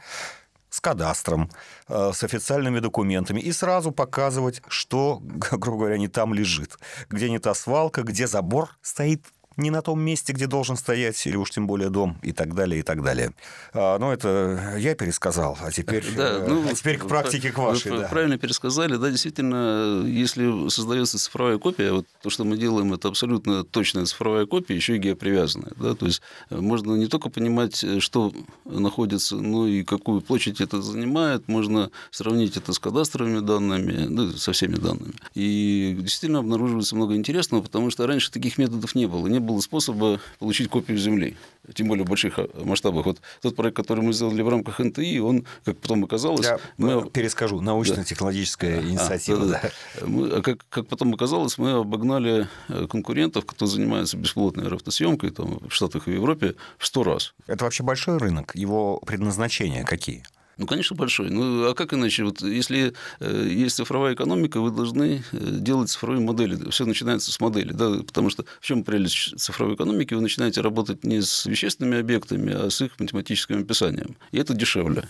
с 0.70 0.78
кадастром, 0.80 1.50
э, 1.88 2.12
с 2.14 2.22
официальными 2.22 2.78
документами 2.78 3.40
и 3.40 3.50
сразу 3.50 3.90
показывать, 3.90 4.62
что, 4.68 5.18
грубо 5.50 5.78
говоря, 5.78 5.98
не 5.98 6.06
там 6.06 6.34
лежит, 6.34 6.78
где 7.08 7.28
не 7.28 7.40
та 7.40 7.52
свалка, 7.52 8.04
где 8.04 8.28
забор 8.28 8.78
стоит 8.80 9.24
не 9.56 9.70
на 9.70 9.82
том 9.82 10.00
месте, 10.00 10.32
где 10.32 10.46
должен 10.46 10.76
стоять, 10.76 11.26
или 11.26 11.36
уж 11.36 11.50
тем 11.50 11.66
более 11.66 11.90
дом, 11.90 12.18
и 12.22 12.32
так 12.32 12.54
далее, 12.54 12.80
и 12.80 12.82
так 12.82 13.02
далее. 13.02 13.32
А, 13.72 13.98
ну, 13.98 14.10
это 14.10 14.74
я 14.78 14.94
пересказал, 14.94 15.58
а 15.60 15.70
теперь, 15.70 16.04
да, 16.16 16.38
э, 16.38 16.46
ну, 16.48 16.68
а 16.68 16.74
теперь 16.74 16.98
к 16.98 17.06
практике 17.06 17.52
к 17.52 17.58
вашей. 17.58 17.92
Вы 17.92 17.98
да. 18.00 18.08
правильно 18.08 18.38
пересказали. 18.38 18.96
Да, 18.96 19.10
действительно, 19.10 20.04
если 20.06 20.68
создается 20.68 21.18
цифровая 21.18 21.58
копия, 21.58 21.92
вот 21.92 22.06
то, 22.22 22.30
что 22.30 22.44
мы 22.44 22.56
делаем, 22.56 22.92
это 22.92 23.08
абсолютно 23.08 23.64
точная 23.64 24.06
цифровая 24.06 24.46
копия, 24.46 24.74
еще 24.74 24.96
и 24.96 24.98
геопривязанная. 24.98 25.72
Да? 25.76 25.94
То 25.94 26.06
есть 26.06 26.22
э, 26.50 26.58
можно 26.58 26.94
не 26.94 27.06
только 27.06 27.28
понимать, 27.28 27.82
э, 27.84 28.00
что 28.00 28.32
находится, 28.64 29.36
но 29.36 29.66
и 29.66 29.82
какую 29.82 30.20
площадь 30.20 30.60
это 30.60 30.80
занимает, 30.82 31.48
можно 31.48 31.90
сравнить 32.10 32.56
это 32.56 32.72
с 32.72 32.78
кадастровыми 32.78 33.40
данными, 33.40 34.06
ну, 34.08 34.32
со 34.32 34.52
всеми 34.52 34.76
данными. 34.76 35.14
И 35.34 35.96
действительно 36.00 36.40
обнаруживается 36.40 36.96
много 36.96 37.16
интересного, 37.16 37.62
потому 37.62 37.90
что 37.90 38.06
раньше 38.06 38.30
таких 38.30 38.58
методов 38.58 38.94
не 38.94 39.06
было. 39.06 39.26
Не 39.26 39.40
было 39.40 39.51
способа 39.60 40.20
получить 40.38 40.68
копию 40.68 40.98
Земли, 40.98 41.36
тем 41.74 41.88
более 41.88 42.04
в 42.04 42.08
больших 42.08 42.38
э, 42.38 42.48
масштабах. 42.64 43.06
Вот 43.06 43.20
тот 43.40 43.56
проект, 43.56 43.76
который 43.76 44.02
мы 44.02 44.12
сделали 44.12 44.42
в 44.42 44.48
рамках 44.48 44.78
НТИ, 44.78 45.18
он, 45.18 45.44
как 45.64 45.76
потом 45.78 46.04
оказалось... 46.04 46.46
Я 46.46 46.58
мы... 46.76 47.08
перескажу, 47.10 47.60
научно-технологическая 47.60 48.80
да. 48.80 48.88
инициатива. 48.88 49.42
А, 49.42 49.46
да, 49.46 49.60
да. 50.00 50.06
Мы, 50.06 50.28
а 50.28 50.42
как, 50.42 50.64
как 50.68 50.86
потом 50.86 51.14
оказалось, 51.14 51.58
мы 51.58 51.72
обогнали 51.72 52.48
э, 52.68 52.86
конкурентов, 52.88 53.44
кто 53.46 53.66
занимается 53.66 54.16
бесплатной 54.16 54.64
аэрофотосъемкой 54.64 55.30
там, 55.30 55.60
в 55.68 55.70
Штатах 55.70 56.08
и 56.08 56.10
в 56.10 56.14
Европе 56.14 56.54
в 56.78 56.86
сто 56.86 57.04
раз. 57.04 57.34
Это 57.46 57.64
вообще 57.64 57.82
большой 57.82 58.18
рынок? 58.18 58.54
Его 58.54 58.98
предназначения 59.06 59.84
какие? 59.84 60.22
Ну, 60.62 60.68
конечно, 60.68 60.94
большой. 60.94 61.28
Ну, 61.28 61.68
а 61.68 61.74
как 61.74 61.92
иначе? 61.92 62.22
Вот 62.22 62.40
если 62.40 62.92
э, 63.18 63.48
есть 63.50 63.74
цифровая 63.74 64.14
экономика, 64.14 64.60
вы 64.60 64.70
должны 64.70 65.24
э, 65.32 65.36
делать 65.40 65.90
цифровые 65.90 66.20
модели. 66.20 66.70
Все 66.70 66.86
начинается 66.86 67.32
с 67.32 67.40
модели, 67.40 67.72
да, 67.72 67.90
потому 68.06 68.30
что 68.30 68.44
в 68.60 68.64
чем 68.64 68.84
прелесть 68.84 69.36
цифровой 69.40 69.74
экономики? 69.74 70.14
Вы 70.14 70.20
начинаете 70.20 70.60
работать 70.60 71.02
не 71.02 71.20
с 71.20 71.46
вещественными 71.46 71.98
объектами, 71.98 72.52
а 72.52 72.70
с 72.70 72.80
их 72.80 72.92
математическим 73.00 73.62
описанием. 73.62 74.14
И 74.30 74.38
это 74.38 74.54
дешевле. 74.54 75.08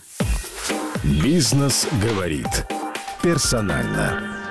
Бизнес 1.03 1.87
говорит 2.01 2.65
персонально. 3.21 4.42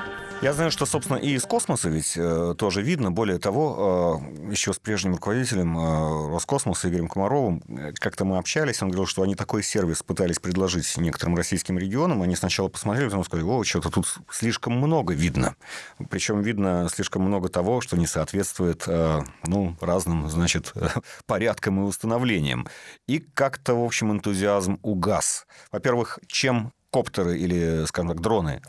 Я 0.43 0.53
знаю, 0.55 0.73
что, 0.73 0.87
собственно, 0.87 1.19
и 1.19 1.35
из 1.35 1.45
космоса 1.45 1.89
ведь 1.89 2.15
э, 2.17 2.57
тоже 2.59 2.83
видно. 2.83 3.13
Более 3.13 3.39
того, 3.39 4.21
э, 4.49 4.51
еще 4.51 4.73
с 4.73 4.79
прежним 4.81 5.13
руководителем 5.13 5.79
э, 5.79 6.31
Роскосмоса 6.31 6.89
Игорем 6.89 7.07
Комаровым 7.07 7.63
э, 7.69 7.93
как-то 7.93 8.25
мы 8.25 8.39
общались, 8.39 8.83
он 8.83 8.89
говорил, 8.89 9.07
что 9.07 9.23
они 9.23 9.37
такой 9.37 9.63
сервис 9.63 10.03
пытались 10.03 10.41
предложить 10.41 10.97
некоторым 10.97 11.37
российским 11.37 11.79
регионам. 11.79 12.23
Они 12.23 12.35
сначала 12.35 12.67
посмотрели, 12.67 13.07
потом 13.07 13.25
сказали, 13.25 13.47
о, 13.47 13.63
что-то 13.63 13.91
тут 13.91 14.19
слишком 14.33 14.73
много 14.73 15.15
видно. 15.15 15.55
Причем 16.11 16.43
видно 16.43 16.89
слишком 16.93 17.23
много 17.23 17.49
того, 17.49 17.81
что 17.81 17.97
не 17.97 18.09
соответствует 18.09 18.83
э, 18.89 19.23
ну, 19.47 19.77
разным, 19.81 20.29
значит, 20.29 20.75
порядкам 21.27 21.83
и 21.83 21.85
установлениям. 21.85 22.67
И 23.07 23.21
как-то, 23.21 23.77
в 23.77 23.85
общем, 23.85 24.11
энтузиазм 24.11 24.81
угас. 24.83 25.47
Во-первых, 25.71 26.19
чем 26.27 26.73
коптеры 26.91 27.39
или, 27.39 27.85
скажем 27.87 28.09
так, 28.09 28.21
дроны 28.21 28.61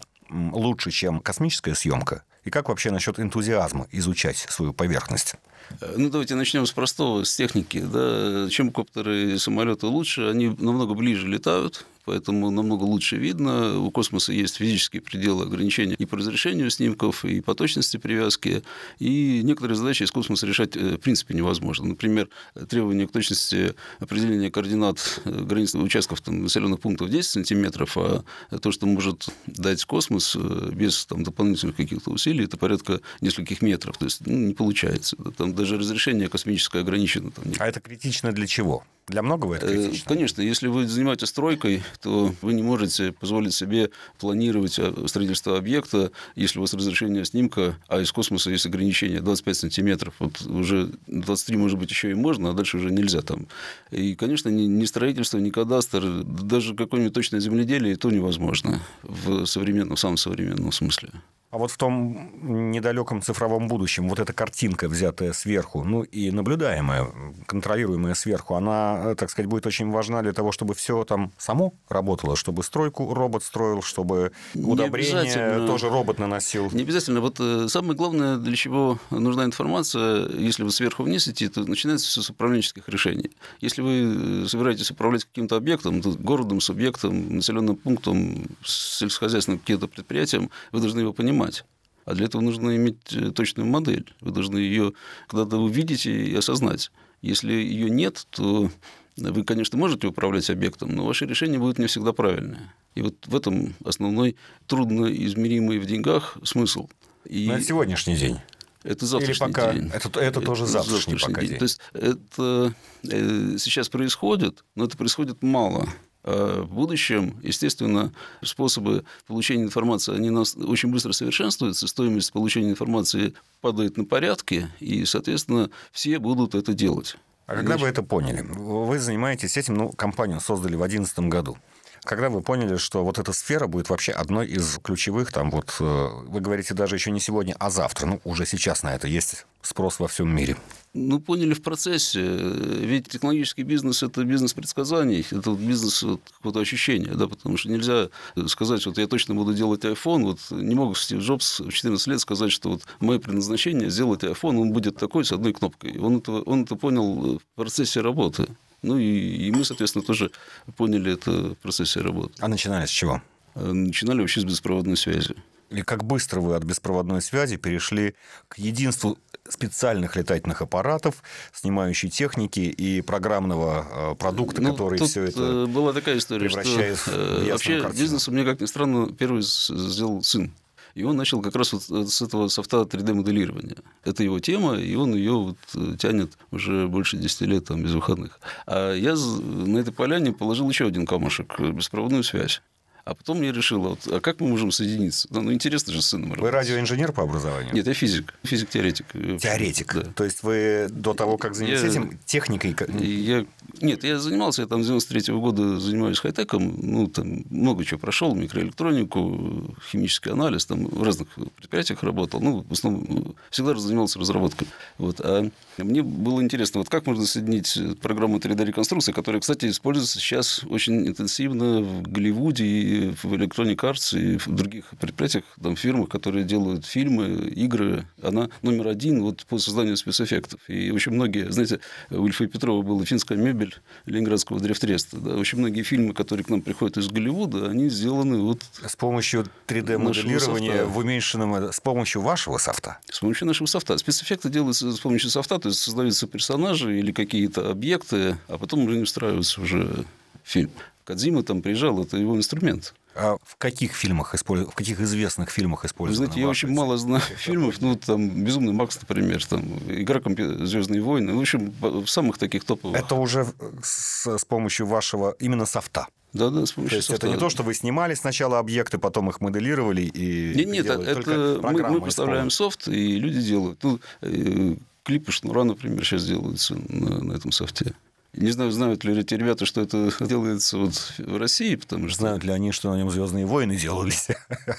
лучше, 0.51 0.91
чем 0.91 1.19
космическая 1.19 1.75
съемка? 1.75 2.23
И 2.43 2.49
как 2.49 2.69
вообще 2.69 2.91
насчет 2.91 3.19
энтузиазма 3.19 3.87
изучать 3.91 4.37
свою 4.49 4.73
поверхность? 4.73 5.35
Э, 5.79 5.93
ну, 5.97 6.09
давайте 6.09 6.35
начнем 6.35 6.65
с 6.65 6.71
простого, 6.71 7.23
с 7.23 7.35
техники. 7.35 7.79
Да. 7.79 8.47
Чем 8.49 8.71
коптеры 8.71 9.33
и 9.33 9.37
самолеты 9.37 9.87
лучше, 9.87 10.29
они 10.29 10.49
намного 10.49 10.93
ближе 10.93 11.27
летают, 11.27 11.85
поэтому 12.05 12.49
намного 12.51 12.83
лучше 12.83 13.17
видно. 13.17 13.79
У 13.79 13.91
космоса 13.91 14.33
есть 14.33 14.57
физические 14.57 15.01
пределы 15.01 15.43
ограничения 15.43 15.95
и 15.95 16.05
по 16.05 16.17
разрешению 16.17 16.69
снимков, 16.69 17.25
и 17.25 17.41
по 17.41 17.55
точности 17.55 17.97
привязки. 17.97 18.63
И 18.99 19.41
некоторые 19.43 19.75
задачи 19.75 20.03
из 20.03 20.11
космоса 20.11 20.45
решать 20.47 20.75
э, 20.75 20.95
в 20.95 20.97
принципе 20.97 21.33
невозможно. 21.33 21.87
Например, 21.87 22.29
требование 22.69 23.07
к 23.07 23.11
точности 23.11 23.75
определения 23.99 24.51
координат 24.51 25.21
э, 25.25 25.43
границ 25.43 25.75
участков 25.75 26.21
там, 26.21 26.43
населенных 26.43 26.79
пунктов 26.79 27.09
10 27.09 27.29
сантиметров, 27.29 27.97
а 27.97 28.23
то, 28.61 28.71
что 28.71 28.85
может 28.85 29.29
дать 29.47 29.83
космос 29.85 30.35
э, 30.35 30.71
без 30.73 31.05
там, 31.05 31.23
дополнительных 31.23 31.75
каких-то 31.75 32.11
усилий, 32.11 32.45
это 32.45 32.57
порядка 32.57 33.01
нескольких 33.21 33.61
метров. 33.61 33.97
То 33.97 34.05
есть 34.05 34.25
ну, 34.25 34.37
не 34.37 34.53
получается. 34.53 35.15
Там 35.37 35.53
даже 35.53 35.77
разрешение 35.77 36.29
космическое 36.29 36.79
ограничено. 36.79 37.31
Там. 37.31 37.45
А 37.59 37.67
это 37.67 37.79
критично 37.79 38.31
для 38.31 38.47
чего? 38.47 38.83
Для 39.07 39.21
многого 39.21 39.55
это 39.55 39.67
э, 39.67 39.75
критично? 39.75 40.07
Конечно. 40.07 40.41
Если 40.41 40.67
вы 40.67 40.87
занимаетесь 40.87 41.27
стройкой, 41.27 41.83
то 42.01 42.33
вы 42.41 42.53
не 42.53 42.63
можете 42.63 43.11
позволить 43.11 43.53
себе 43.53 43.89
планировать 44.17 44.79
э, 44.79 44.93
строительство 45.07 45.57
объекта, 45.57 46.11
если 46.35 46.59
у 46.59 46.61
вас 46.61 46.73
разрешение 46.73 47.25
снимка, 47.25 47.77
а 47.87 47.99
из 47.99 48.11
космоса 48.11 48.49
есть 48.49 48.65
ограничение 48.65 49.21
25 49.21 49.57
сантиметров. 49.57 50.13
Вот 50.19 50.41
уже 50.41 50.91
23, 51.07 51.57
может 51.57 51.77
быть, 51.77 51.89
еще 51.89 52.11
и 52.11 52.13
можно, 52.13 52.51
а 52.51 52.53
дальше 52.53 52.77
уже 52.77 52.91
нельзя 52.91 53.21
там. 53.21 53.47
И, 53.91 54.15
конечно, 54.15 54.49
ни 54.49 54.85
строительство, 54.85 55.37
ни 55.37 55.49
кадастр, 55.49 56.23
даже 56.23 56.73
какое-нибудь 56.73 57.13
точное 57.13 57.41
земледелие, 57.41 57.97
то 57.97 58.09
невозможно 58.09 58.81
в 59.03 59.45
современном, 59.45 59.97
в 59.97 59.99
самом 59.99 60.17
современном 60.17 60.71
смысле. 60.71 61.09
А 61.53 61.59
вот 61.59 61.69
в 61.69 61.77
том 61.77 62.31
недалеком 62.41 63.21
цифровом 63.21 63.67
будущем 63.67 64.09
вот 64.09 64.17
эта 64.17 64.33
картинка, 64.33 64.89
взятая 64.89 65.33
сверху, 65.33 65.83
ну 65.83 66.01
и 66.01 66.31
наблюдаемая, 66.31 67.07
контролируемая 67.45 68.15
сверху, 68.15 68.55
она, 68.55 69.13
так 69.13 69.29
сказать, 69.29 69.47
будет 69.47 69.67
очень 69.67 69.91
важна 69.91 70.23
для 70.23 70.33
того, 70.33 70.51
чтобы 70.51 70.73
все 70.73 71.03
там 71.03 71.31
само 71.37 71.75
работало, 71.89 72.35
чтобы 72.35 72.63
стройку 72.63 73.13
робот 73.13 73.43
строил, 73.43 73.83
чтобы 73.83 74.31
удобрения 74.55 75.67
тоже 75.67 75.89
робот 75.89 76.17
наносил. 76.17 76.71
Не 76.71 76.81
обязательно. 76.81 77.21
Вот 77.21 77.39
э, 77.39 77.67
самое 77.69 77.95
главное, 77.95 78.37
для 78.37 78.55
чего 78.55 78.97
нужна 79.11 79.45
информация, 79.45 80.27
если 80.29 80.63
вы 80.63 80.71
сверху 80.71 81.03
вниз 81.03 81.27
идти, 81.27 81.49
то 81.49 81.63
начинается 81.63 82.07
все 82.07 82.23
с 82.23 82.31
управленческих 82.31 82.89
решений. 82.89 83.29
Если 83.61 83.83
вы 83.83 84.49
собираетесь 84.49 84.89
управлять 84.89 85.25
каким-то 85.25 85.57
объектом, 85.57 86.01
городом, 86.01 86.61
субъектом, 86.61 87.35
населенным 87.35 87.75
пунктом, 87.75 88.47
сельскохозяйственным 88.65 89.59
каким-то 89.59 89.87
предприятием, 89.87 90.49
вы 90.71 90.79
должны 90.79 91.01
его 91.01 91.13
понимать 91.13 91.42
понимать. 91.43 91.65
А 92.05 92.13
для 92.15 92.25
этого 92.25 92.41
нужно 92.41 92.75
иметь 92.75 93.13
э, 93.13 93.31
точную 93.31 93.67
модель. 93.67 94.13
Вы 94.19 94.31
должны 94.31 94.57
ее 94.57 94.93
когда-то 95.27 95.57
увидеть 95.57 96.05
и 96.05 96.35
осознать. 96.35 96.91
Если 97.21 97.53
ее 97.53 97.89
нет, 97.89 98.27
то 98.29 98.69
вы, 99.15 99.43
конечно, 99.43 99.77
можете 99.77 100.07
управлять 100.07 100.49
объектом, 100.49 100.89
но 100.89 101.05
ваше 101.05 101.25
решение 101.25 101.59
будет 101.59 101.79
не 101.79 101.87
всегда 101.87 102.11
правильное. 102.11 102.73
И 102.95 103.01
вот 103.01 103.15
в 103.25 103.35
этом 103.35 103.73
основной 103.85 104.35
трудно 104.67 105.05
измеримый 105.05 105.79
в 105.79 105.85
деньгах 105.85 106.37
смысл. 106.43 106.89
И... 107.25 107.47
На 107.47 107.61
сегодняшний 107.61 108.17
день. 108.17 108.39
Это 108.83 109.05
завтрашний 109.05 109.45
Или 109.45 109.53
пока... 109.53 109.73
день. 109.73 109.87
Это, 109.93 110.09
это, 110.09 110.19
это 110.19 110.41
тоже 110.41 110.65
завтрашний, 110.65 111.13
завтрашний 111.13 111.33
пока 111.33 111.41
день. 111.41 111.49
день. 111.51 111.59
То 111.59 111.63
есть 111.63 111.79
это 111.93 112.75
э, 113.09 113.55
сейчас 113.59 113.87
происходит, 113.87 114.65
но 114.75 114.85
это 114.85 114.97
происходит 114.97 115.41
мало. 115.41 115.87
А 116.23 116.63
в 116.63 116.73
будущем, 116.73 117.35
естественно, 117.43 118.11
способы 118.41 119.03
получения 119.27 119.63
информации, 119.63 120.15
они 120.15 120.29
нас 120.29 120.55
очень 120.55 120.89
быстро 120.89 121.11
совершенствуются, 121.11 121.87
стоимость 121.87 122.31
получения 122.31 122.69
информации 122.69 123.33
падает 123.61 123.97
на 123.97 124.05
порядки, 124.05 124.69
и, 124.79 125.05
соответственно, 125.05 125.69
все 125.91 126.19
будут 126.19 126.55
это 126.55 126.73
делать. 126.73 127.17
А 127.45 127.55
когда 127.55 127.77
вы 127.77 127.87
это 127.87 128.03
поняли? 128.03 128.41
Вы 128.41 128.99
занимаетесь 128.99 129.57
этим, 129.57 129.75
ну, 129.75 129.91
компанию 129.91 130.39
создали 130.39 130.75
в 130.75 130.79
2011 130.79 131.19
году. 131.29 131.57
Когда 132.03 132.29
вы 132.29 132.41
поняли, 132.41 132.77
что 132.77 133.03
вот 133.03 133.17
эта 133.17 133.31
сфера 133.33 133.67
будет 133.67 133.89
вообще 133.89 134.11
одной 134.11 134.47
из 134.47 134.77
ключевых, 134.83 135.31
там 135.31 135.51
вот, 135.51 135.77
э, 135.79 136.09
вы 136.27 136.41
говорите 136.41 136.73
даже 136.73 136.95
еще 136.95 137.11
не 137.11 137.19
сегодня, 137.19 137.55
а 137.59 137.69
завтра, 137.69 138.05
ну, 138.05 138.21
уже 138.23 138.45
сейчас 138.45 138.83
на 138.83 138.93
это 138.93 139.07
есть 139.07 139.45
спрос 139.61 139.99
во 139.99 140.07
всем 140.07 140.35
мире? 140.35 140.57
Ну, 140.93 141.19
поняли 141.19 141.53
в 141.53 141.63
процессе. 141.63 142.21
Ведь 142.21 143.07
технологический 143.07 143.63
бизнес– 143.63 144.03
это 144.03 144.23
бизнес 144.25 144.53
предсказаний, 144.53 145.25
это 145.31 145.51
вот 145.51 145.59
бизнес 145.59 146.03
вот, 146.03 146.21
какого-то 146.37 146.59
ощущения, 146.59 147.13
да, 147.15 147.27
потому 147.27 147.57
что 147.57 147.69
нельзя 147.69 148.09
сказать, 148.47 148.85
вот 148.85 148.97
я 148.97 149.07
точно 149.07 149.33
буду 149.33 149.53
делать 149.53 149.85
iPhone, 149.85 150.23
вот 150.23 150.39
не 150.51 150.75
мог 150.75 150.97
Стив 150.97 151.19
Джобс 151.19 151.61
в 151.61 151.71
14 151.71 152.07
лет 152.07 152.19
сказать, 152.19 152.51
что 152.51 152.69
вот 152.69 152.83
мое 152.99 153.17
предназначение– 153.19 153.89
сделать 153.91 154.23
iPhone, 154.23 154.59
он 154.59 154.71
будет 154.73 154.97
такой 154.97 155.25
с 155.25 155.31
одной 155.31 155.53
кнопкой. 155.53 155.97
Он 155.97 156.17
это, 156.17 156.31
он 156.31 156.63
это 156.63 156.75
понял 156.75 157.39
в 157.39 157.55
процессе 157.55 158.01
работы. 158.01 158.47
Ну 158.83 158.97
и, 158.97 159.47
и 159.47 159.51
мы, 159.51 159.65
соответственно, 159.65 160.05
тоже 160.05 160.31
поняли 160.77 161.13
это 161.13 161.31
в 161.31 161.55
процессе 161.55 162.01
работы. 162.01 162.33
А 162.39 162.47
начинали 162.47 162.85
с 162.85 162.89
чего? 162.89 163.21
Начинали 163.55 164.19
вообще 164.21 164.41
с 164.41 164.43
беспроводной 164.43 164.97
связи. 164.97 165.35
И 165.69 165.81
как 165.81 166.03
быстро 166.03 166.39
вы 166.39 166.55
от 166.55 166.63
беспроводной 166.63 167.21
связи 167.21 167.57
перешли 167.57 168.13
к 168.47 168.59
единству 168.59 169.17
специальных 169.49 170.15
летательных 170.15 170.61
аппаратов, 170.61 171.23
снимающей 171.51 172.09
техники 172.09 172.59
и 172.59 173.01
программного 173.01 174.13
э, 174.13 174.15
продукта, 174.15 174.61
ну, 174.61 174.71
который 174.71 174.99
все 174.99 175.23
это 175.23 175.41
э, 175.41 175.65
была 175.65 175.91
такая 175.93 176.17
история, 176.17 176.47
превращает 176.47 176.97
что, 176.97 177.11
в 177.11 177.49
Вообще 177.49 177.81
картину. 177.81 178.01
бизнес 178.01 178.27
у 178.27 178.31
меня, 178.31 178.45
как 178.45 178.61
ни 178.61 178.65
странно, 178.65 179.11
первый 179.11 179.41
сделал 179.41 180.23
сын. 180.23 180.51
И 180.95 181.03
он 181.03 181.17
начал 181.17 181.41
как 181.41 181.55
раз 181.55 181.73
вот 181.73 182.09
с 182.09 182.21
этого 182.21 182.47
софта 182.47 182.81
3D-моделирования. 182.81 183.77
Это 184.03 184.23
его 184.23 184.39
тема, 184.39 184.75
и 184.75 184.93
он 184.95 185.15
ее 185.15 185.33
вот 185.33 185.57
э, 185.75 185.95
тянет 185.97 186.37
уже 186.51 186.87
больше 186.87 187.17
10 187.17 187.41
лет 187.41 187.65
там, 187.65 187.81
без 187.81 187.93
выходных. 187.93 188.39
А 188.67 188.93
я 188.93 189.15
на 189.15 189.79
этой 189.79 189.93
поляне 189.93 190.33
положил 190.33 190.69
еще 190.69 190.85
один 190.85 191.05
камушек– 191.05 191.59
беспроводную 191.59 192.23
связь. 192.23 192.61
А 193.05 193.15
потом 193.15 193.41
я 193.41 193.51
решил, 193.51 193.81
вот, 193.81 193.99
а 194.07 194.21
как 194.21 194.39
мы 194.39 194.47
можем 194.47 194.71
соединиться? 194.71 195.27
Ну, 195.29 195.51
интересно 195.51 195.91
же 195.91 196.01
с 196.01 196.05
сыном 196.05 196.29
Вы 196.29 196.35
работать. 196.37 196.53
радиоинженер 196.55 197.11
по 197.11 197.23
образованию? 197.23 197.73
Нет, 197.73 197.85
я 197.85 197.93
физик. 197.93 198.33
Физик-теоретик. 198.43 199.07
Теоретик? 199.41 199.93
Да. 199.93 200.03
То 200.15 200.23
есть 200.23 200.41
вы 200.41 200.87
до 200.89 201.13
того, 201.13 201.37
как 201.37 201.53
занимались 201.53 201.81
я, 201.81 201.89
этим, 201.89 202.17
техникой? 202.25 202.73
Я, 202.99 203.45
нет, 203.81 204.05
я 204.05 204.19
занимался, 204.19 204.61
я 204.61 204.69
там 204.69 204.83
с 204.83 204.87
93 204.87 205.33
-го 205.33 205.41
года 205.41 205.79
занимаюсь 205.81 206.17
хай-теком, 206.19 206.79
ну, 206.81 207.07
там 207.07 207.43
много 207.49 207.83
чего 207.83 207.99
прошел, 207.99 208.33
микроэлектронику, 208.35 209.75
химический 209.91 210.31
анализ, 210.31 210.65
там 210.65 210.85
в 210.85 211.03
разных 211.03 211.27
предприятиях 211.57 212.03
работал, 212.03 212.39
ну, 212.39 212.65
в 212.69 212.71
основном 212.71 213.35
всегда 213.49 213.75
занимался 213.75 214.17
разработкой. 214.17 214.69
Вот. 214.97 215.19
А 215.19 215.49
мне 215.77 216.03
было 216.03 216.41
интересно, 216.41 216.79
вот 216.79 216.87
как 216.87 217.05
можно 217.05 217.25
соединить 217.25 217.77
программу 218.01 218.37
3D-реконструкции, 218.37 219.11
которая, 219.11 219.41
кстати, 219.41 219.69
используется 219.69 220.19
сейчас 220.19 220.63
очень 220.63 221.05
интенсивно 221.05 221.81
в 221.81 222.03
Голливуде 222.03 222.65
и 222.65 222.92
в 223.01 223.33
Electronic 223.33 223.75
Arts, 223.77 224.19
и 224.19 224.37
в 224.37 224.47
других 224.47 224.85
предприятиях, 224.99 225.43
там, 225.61 225.75
фирмах, 225.75 226.09
которые 226.09 226.43
делают 226.43 226.85
фильмы, 226.85 227.49
игры, 227.49 228.05
она 228.21 228.49
номер 228.61 228.87
один 228.87 229.21
вот 229.21 229.45
по 229.45 229.57
созданию 229.59 229.97
спецэффектов. 229.97 230.59
И 230.67 230.91
очень 230.91 231.11
многие, 231.11 231.51
знаете, 231.51 231.79
у 232.09 232.25
Ильфа 232.25 232.47
Петрова 232.47 232.81
была 232.81 233.05
финская 233.05 233.37
мебель 233.37 233.75
Ленинградского 234.05 234.59
дрефтреста. 234.59 235.17
Да, 235.17 235.35
очень 235.35 235.57
многие 235.59 235.83
фильмы, 235.83 236.13
которые 236.13 236.45
к 236.45 236.49
нам 236.49 236.61
приходят 236.61 236.97
из 236.97 237.07
Голливуда, 237.07 237.69
они 237.69 237.89
сделаны 237.89 238.39
вот... 238.39 238.61
С 238.85 238.95
помощью 238.95 239.45
3D-моделирования 239.67 240.85
в 240.85 240.97
уменьшенном... 240.97 241.71
С 241.71 241.79
помощью 241.79 242.21
вашего 242.21 242.57
софта? 242.57 242.99
С 243.09 243.19
помощью 243.19 243.47
нашего 243.47 243.67
софта. 243.67 243.97
Спецэффекты 243.97 244.49
делаются 244.49 244.91
с 244.91 244.99
помощью 244.99 245.29
софта, 245.29 245.59
то 245.59 245.69
есть 245.69 245.79
создаются 245.79 246.27
персонажи 246.27 246.99
или 246.99 247.11
какие-то 247.11 247.69
объекты, 247.69 248.37
а 248.47 248.57
потом 248.57 248.85
уже 248.85 248.97
не 248.97 249.03
устраиваются 249.03 249.61
уже 249.61 250.05
фильм. 250.43 250.71
Кадзима 251.03 251.43
там 251.43 251.61
приезжал, 251.61 252.01
это 252.01 252.17
его 252.17 252.37
инструмент. 252.37 252.93
А 253.15 253.37
в 253.43 253.57
каких 253.57 253.93
фильмах 253.93 254.33
используют, 254.33 254.71
в 254.71 254.75
каких 254.75 254.99
известных 254.99 255.49
фильмах 255.49 255.85
используют? 255.85 256.19
Вы 256.19 256.25
знаете, 256.25 256.41
я 256.41 256.47
очень 256.47 256.69
мало 256.69 256.97
знаю 256.97 257.21
фильмов, 257.37 257.79
ну, 257.79 257.95
там, 257.95 258.43
«Безумный 258.43 258.73
Макс», 258.73 258.99
например, 258.99 259.45
там, 259.45 259.61
«Игра 259.87 260.19
«Звездные 260.65 261.01
войны», 261.01 261.35
в 261.35 261.39
общем, 261.39 261.73
в 261.79 262.07
самых 262.07 262.37
таких 262.37 262.63
топовых. 262.63 262.99
Это 262.99 263.15
уже 263.15 263.45
с, 263.83 264.37
с 264.37 264.45
помощью 264.45 264.87
вашего 264.87 265.35
именно 265.39 265.65
софта? 265.65 266.07
Да, 266.33 266.49
да, 266.49 266.65
с 266.65 266.71
помощью 266.71 266.89
то 266.89 266.95
есть 266.95 267.07
софта. 267.07 267.27
это 267.27 267.35
не 267.35 267.39
то, 267.39 267.49
что 267.49 267.61
вы 267.61 267.75
снимали 267.75 268.15
сначала 268.15 268.57
объекты, 268.57 268.97
потом 268.97 269.29
их 269.29 269.39
моделировали 269.39 270.01
и 270.01 270.55
Нет, 270.55 270.67
нет, 270.67 270.87
это 270.87 271.59
мы, 271.61 271.87
мы 271.87 272.01
поставляем 272.01 272.49
софт, 272.49 272.87
и 272.87 273.17
люди 273.17 273.41
делают. 273.41 273.83
Ну, 273.83 273.99
э, 274.21 274.75
клипы 275.03 275.31
Шнура, 275.31 275.63
например, 275.63 276.03
сейчас 276.03 276.25
делаются 276.25 276.75
на, 276.89 277.23
на 277.23 277.33
этом 277.33 277.51
софте. 277.51 277.93
Не 278.35 278.49
знаю, 278.49 278.71
знают 278.71 279.03
ли 279.03 279.15
эти 279.15 279.35
ребята, 279.35 279.65
что 279.65 279.81
это 279.81 280.11
делается 280.25 280.77
вот 280.77 280.93
в 281.19 281.37
России, 281.37 281.75
потому 281.75 282.09
что... 282.09 282.19
Знают 282.19 282.43
ли 282.43 282.51
они, 282.51 282.71
что 282.71 282.91
на 282.91 282.97
нем 282.97 283.11
Звездные 283.11 283.45
войны 283.45 283.75
делались? 283.75 284.27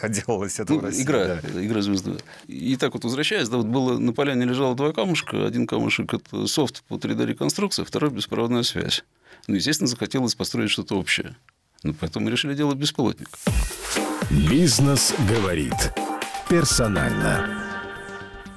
А 0.01 0.09
делалось 0.09 0.59
это 0.59 0.73
ну, 0.73 0.81
в 0.81 0.85
России. 0.85 1.03
Игра, 1.03 1.41
да. 1.41 1.65
игра 1.65 1.81
звездная. 1.81 2.19
И 2.49 2.77
так 2.77 2.95
вот 2.95 3.05
возвращаясь, 3.05 3.49
да, 3.49 3.59
вот 3.59 3.67
было 3.67 3.99
на 3.99 4.13
поляне 4.13 4.45
лежало 4.45 4.75
два 4.75 4.93
камушка. 4.93 5.47
Один 5.47 5.69
камушек– 5.69 6.15
это 6.15 6.47
софт 6.49 6.83
по 6.89 6.95
3D-реконструкции, 6.95 7.85
второй– 7.85 8.11
беспроводная 8.13 8.65
связь. 8.65 9.05
Ну, 9.47 9.55
естественно, 9.55 9.89
захотелось 9.89 10.35
построить 10.35 10.71
что-то 10.71 10.99
общее. 10.99 11.37
Ну, 11.85 11.95
поэтому 11.95 12.25
мы 12.25 12.33
решили 12.33 12.55
делать 12.55 12.77
беспилотник. 12.77 13.29
Бизнес 14.31 15.15
говорит. 15.29 15.93
Персонально. 16.49 17.64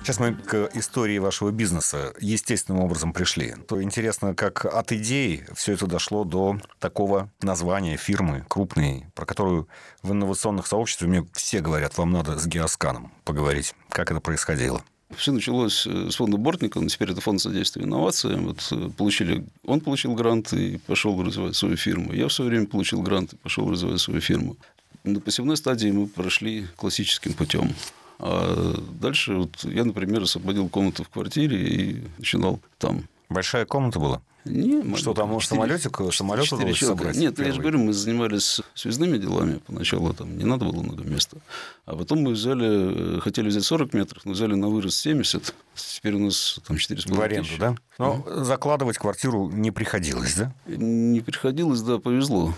Сейчас 0.08 0.22
мы 0.22 0.36
к 0.36 0.70
истории 0.74 1.18
вашего 1.18 1.52
бизнеса 1.52 2.14
естественным 2.22 2.82
образом 2.82 3.12
пришли. 3.12 3.56
То 3.68 3.84
интересно, 3.84 4.34
как 4.34 4.64
от 4.64 4.94
идеи 4.94 5.46
все 5.54 5.74
это 5.74 5.86
дошло 5.86 6.24
до 6.24 6.62
такого 6.80 7.30
названия 7.42 7.98
фирмы 7.98 8.46
крупной, 8.48 9.08
про 9.16 9.26
которую 9.26 9.68
в 10.04 10.14
инновационных 10.14 10.66
сообществах 10.66 11.10
мне 11.10 11.28
все 11.34 11.60
говорят, 11.60 11.98
вам 11.98 12.14
надо 12.14 12.40
с 12.40 12.48
Геосканом 12.48 13.12
поговорить. 13.26 13.76
Как 13.90 14.10
это 14.10 14.22
происходило? 14.22 14.82
Все 15.14 15.34
началось 15.34 15.86
э, 15.86 16.10
с 16.10 16.16
фонда 16.16 16.38
но 16.38 16.88
теперь 16.88 17.12
это 17.12 17.20
фонд 17.20 17.42
содействия 17.42 17.84
инновациям. 17.84 18.48
Вот 18.48 18.66
э, 18.72 18.90
получили, 18.96 19.46
он 19.66 19.82
получил 19.82 20.14
грант 20.14 20.54
и 20.54 20.78
пошел 20.78 21.22
развивать 21.22 21.58
свою 21.58 21.76
фирму. 21.76 22.14
Я 22.14 22.30
в 22.30 22.32
свое 22.32 22.50
время 22.50 22.68
получил 22.68 23.02
грант 23.02 23.34
и 23.34 23.36
пошел 23.36 23.70
развивать 23.70 24.00
свою 24.00 24.22
фирму. 24.22 24.56
На 25.04 25.20
посевной 25.20 25.58
стадии 25.58 25.90
мы 25.90 26.08
прошли 26.08 26.66
классическим 26.78 27.34
путем. 27.34 27.76
А 28.20 28.76
дальше 29.00 29.36
вот 29.36 29.64
я, 29.64 29.86
например, 29.86 30.24
освободил 30.24 30.70
комнату 30.70 31.04
в 31.04 31.10
квартире 31.10 31.58
и 31.58 32.04
начинал 32.18 32.60
там. 32.78 33.08
Большая 33.30 33.66
комната 33.66 34.00
была? 34.00 34.22
Не, 34.50 34.96
что 34.96 35.14
там, 35.14 35.30
может, 35.30 35.50
самолетик, 35.50 36.00
самолет 36.14 36.52
удалось 36.52 36.80
собрать? 36.80 37.18
Нет, 37.18 37.36
первый. 37.36 37.50
я 37.50 37.54
же 37.54 37.62
говорю, 37.62 37.80
мы 37.80 37.94
занимались 37.94 38.62
связными 38.74 39.18
делами 39.18 39.60
поначалу, 39.66 40.14
там 40.14 40.38
не 40.38 40.46
надо 40.46 40.66
было 40.66 40.82
много 40.82 41.04
места. 41.04 41.38
А 41.86 41.96
потом 41.96 42.22
мы 42.22 42.32
взяли, 42.32 43.20
хотели 43.20 43.50
взять 43.50 43.64
40 43.64 43.94
метров, 43.94 44.26
но 44.26 44.32
взяли 44.32 44.56
на 44.56 44.70
вырост 44.70 45.00
70. 45.00 45.54
Теперь 45.76 46.16
у 46.16 46.20
нас 46.20 46.60
там 46.66 46.78
4,5 46.78 47.14
В 47.14 47.22
аренду, 47.22 47.44
тысячи. 47.44 47.60
да? 47.60 47.76
Но 47.98 48.24
mm. 48.26 48.44
закладывать 48.44 48.98
квартиру 48.98 49.50
не 49.50 49.72
приходилось, 49.72 50.36
да? 50.36 50.54
Не 50.66 51.20
приходилось, 51.22 51.82
да, 51.82 51.98
повезло. 52.00 52.54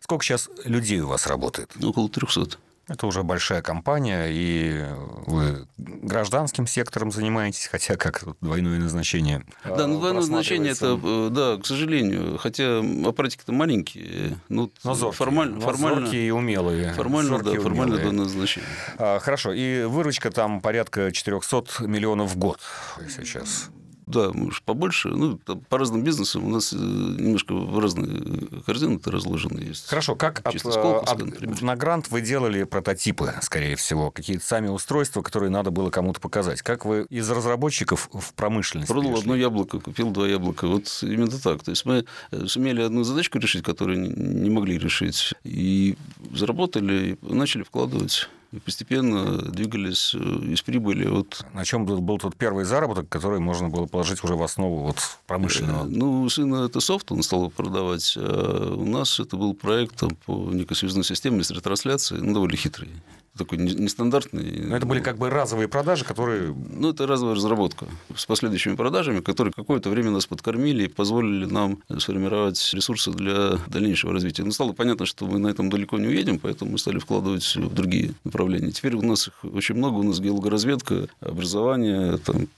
Сколько 0.00 0.24
сейчас 0.24 0.50
людей 0.64 1.00
у 1.00 1.08
вас 1.08 1.26
работает? 1.26 1.70
Около 1.82 2.08
300. 2.08 2.58
Это 2.90 3.06
уже 3.06 3.22
большая 3.22 3.62
компания, 3.62 4.26
и 4.30 4.84
вы 5.26 5.64
гражданским 5.78 6.66
сектором 6.66 7.12
занимаетесь, 7.12 7.68
хотя 7.68 7.94
как 7.94 8.24
двойное 8.40 8.80
назначение. 8.80 9.44
Да, 9.64 9.86
ну 9.86 10.00
двойное 10.00 10.22
назначение 10.22 10.72
это, 10.72 10.98
э, 11.00 11.28
да, 11.30 11.56
к 11.62 11.66
сожалению, 11.66 12.36
хотя 12.38 12.80
аппаратики-то 12.80 13.52
маленькие, 13.52 14.36
ну, 14.48 14.72
но 14.82 14.94
зоркие, 14.94 15.16
формально, 15.16 15.54
но 15.54 15.60
формально, 15.60 16.00
зоркие 16.00 16.26
и 16.26 16.30
умелые. 16.32 16.92
Формально, 16.94 17.28
зоркие 17.28 17.54
да, 17.54 17.60
формально 17.60 17.96
двойное 17.96 18.24
назначение. 18.24 18.68
А, 18.98 19.20
хорошо, 19.20 19.52
и 19.52 19.84
выручка 19.84 20.32
там 20.32 20.60
порядка 20.60 21.12
400 21.12 21.86
миллионов 21.86 22.32
в 22.32 22.38
год 22.38 22.58
сейчас. 23.08 23.70
Да, 24.10 24.32
может, 24.32 24.62
побольше. 24.64 25.08
Ну, 25.08 25.38
по 25.38 25.78
разным 25.78 26.02
бизнесам 26.02 26.44
у 26.44 26.48
нас 26.50 26.72
э, 26.72 26.76
немножко 26.76 27.54
в 27.54 27.78
разные 27.78 28.62
корзины 28.66 28.96
это 28.96 29.10
разложены 29.10 29.60
есть. 29.60 29.86
Хорошо, 29.86 30.16
как 30.16 30.40
от, 30.44 30.54
от, 30.56 31.60
на 31.62 31.76
грант 31.76 32.10
вы 32.10 32.20
делали 32.20 32.64
прототипы, 32.64 33.34
скорее 33.42 33.76
всего, 33.76 34.10
какие-то 34.10 34.44
сами 34.44 34.68
устройства, 34.68 35.22
которые 35.22 35.50
надо 35.50 35.70
было 35.70 35.90
кому-то 35.90 36.20
показать? 36.20 36.62
Как 36.62 36.84
вы 36.84 37.06
из 37.08 37.30
разработчиков 37.30 38.08
в 38.12 38.34
промышленность 38.34 38.88
Продал 38.88 39.10
перешли? 39.10 39.22
одно 39.22 39.36
яблоко, 39.36 39.78
купил 39.78 40.10
два 40.10 40.26
яблока. 40.26 40.66
Вот 40.66 40.86
именно 41.02 41.38
так. 41.38 41.62
То 41.62 41.70
есть 41.70 41.84
мы 41.84 42.04
э, 42.32 42.46
сумели 42.46 42.82
одну 42.82 43.04
задачку 43.04 43.38
решить, 43.38 43.62
которую 43.62 43.98
не 44.00 44.50
могли 44.50 44.76
решить, 44.76 45.34
и 45.44 45.96
заработали, 46.32 47.16
и 47.22 47.32
начали 47.32 47.62
вкладывать 47.62 48.28
и 48.52 48.58
постепенно 48.58 49.38
двигались 49.38 50.14
э, 50.14 50.18
из 50.18 50.62
прибыли. 50.62 51.06
Вот. 51.06 51.44
На 51.54 51.64
чем 51.64 51.86
был, 51.86 52.00
был 52.00 52.18
тот 52.18 52.36
первый 52.36 52.64
заработок, 52.64 53.08
который 53.08 53.38
можно 53.38 53.68
было 53.68 53.86
положить 53.86 54.24
уже 54.24 54.34
в 54.34 54.42
основу 54.42 54.82
вот 54.82 54.96
промышленного? 55.26 55.84
Э, 55.84 55.88
ну, 55.88 56.22
у 56.22 56.28
сына 56.28 56.66
это 56.66 56.80
софт, 56.80 57.12
он 57.12 57.22
стал 57.22 57.50
продавать. 57.50 58.14
А 58.16 58.74
у 58.74 58.84
нас 58.84 59.20
это 59.20 59.36
был 59.36 59.54
проект 59.54 59.96
там, 59.96 60.10
по 60.26 60.50
некой 60.52 60.76
связной 60.76 61.04
системе 61.04 61.44
с 61.44 61.50
ретрансляцией, 61.50 62.22
ну, 62.22 62.34
довольно 62.34 62.56
хитрый 62.56 62.90
такой 63.44 63.58
нестандартный. 63.58 64.66
Но 64.66 64.76
это 64.76 64.86
были 64.86 65.00
как 65.00 65.18
бы 65.18 65.30
разовые 65.30 65.68
продажи, 65.68 66.04
которые... 66.04 66.54
Ну, 66.54 66.90
это 66.90 67.06
разовая 67.06 67.34
разработка 67.34 67.86
с 68.14 68.26
последующими 68.26 68.76
продажами, 68.76 69.20
которые 69.20 69.52
какое-то 69.52 69.90
время 69.90 70.10
нас 70.10 70.26
подкормили 70.26 70.84
и 70.84 70.88
позволили 70.88 71.46
нам 71.46 71.82
сформировать 71.98 72.70
ресурсы 72.72 73.10
для 73.10 73.58
дальнейшего 73.68 74.12
развития. 74.12 74.44
Но 74.44 74.52
стало 74.52 74.72
понятно, 74.72 75.06
что 75.06 75.26
мы 75.26 75.38
на 75.38 75.48
этом 75.48 75.70
далеко 75.70 75.98
не 75.98 76.08
уедем, 76.08 76.38
поэтому 76.38 76.72
мы 76.72 76.78
стали 76.78 76.98
вкладывать 76.98 77.56
в 77.56 77.74
другие 77.74 78.12
направления. 78.24 78.70
Теперь 78.70 78.94
у 78.94 79.02
нас 79.02 79.28
их 79.28 79.44
очень 79.44 79.74
много, 79.74 79.96
у 79.96 80.02
нас 80.02 80.20
геологоразведка, 80.20 81.08
образование, 81.20 82.18
там 82.18 82.48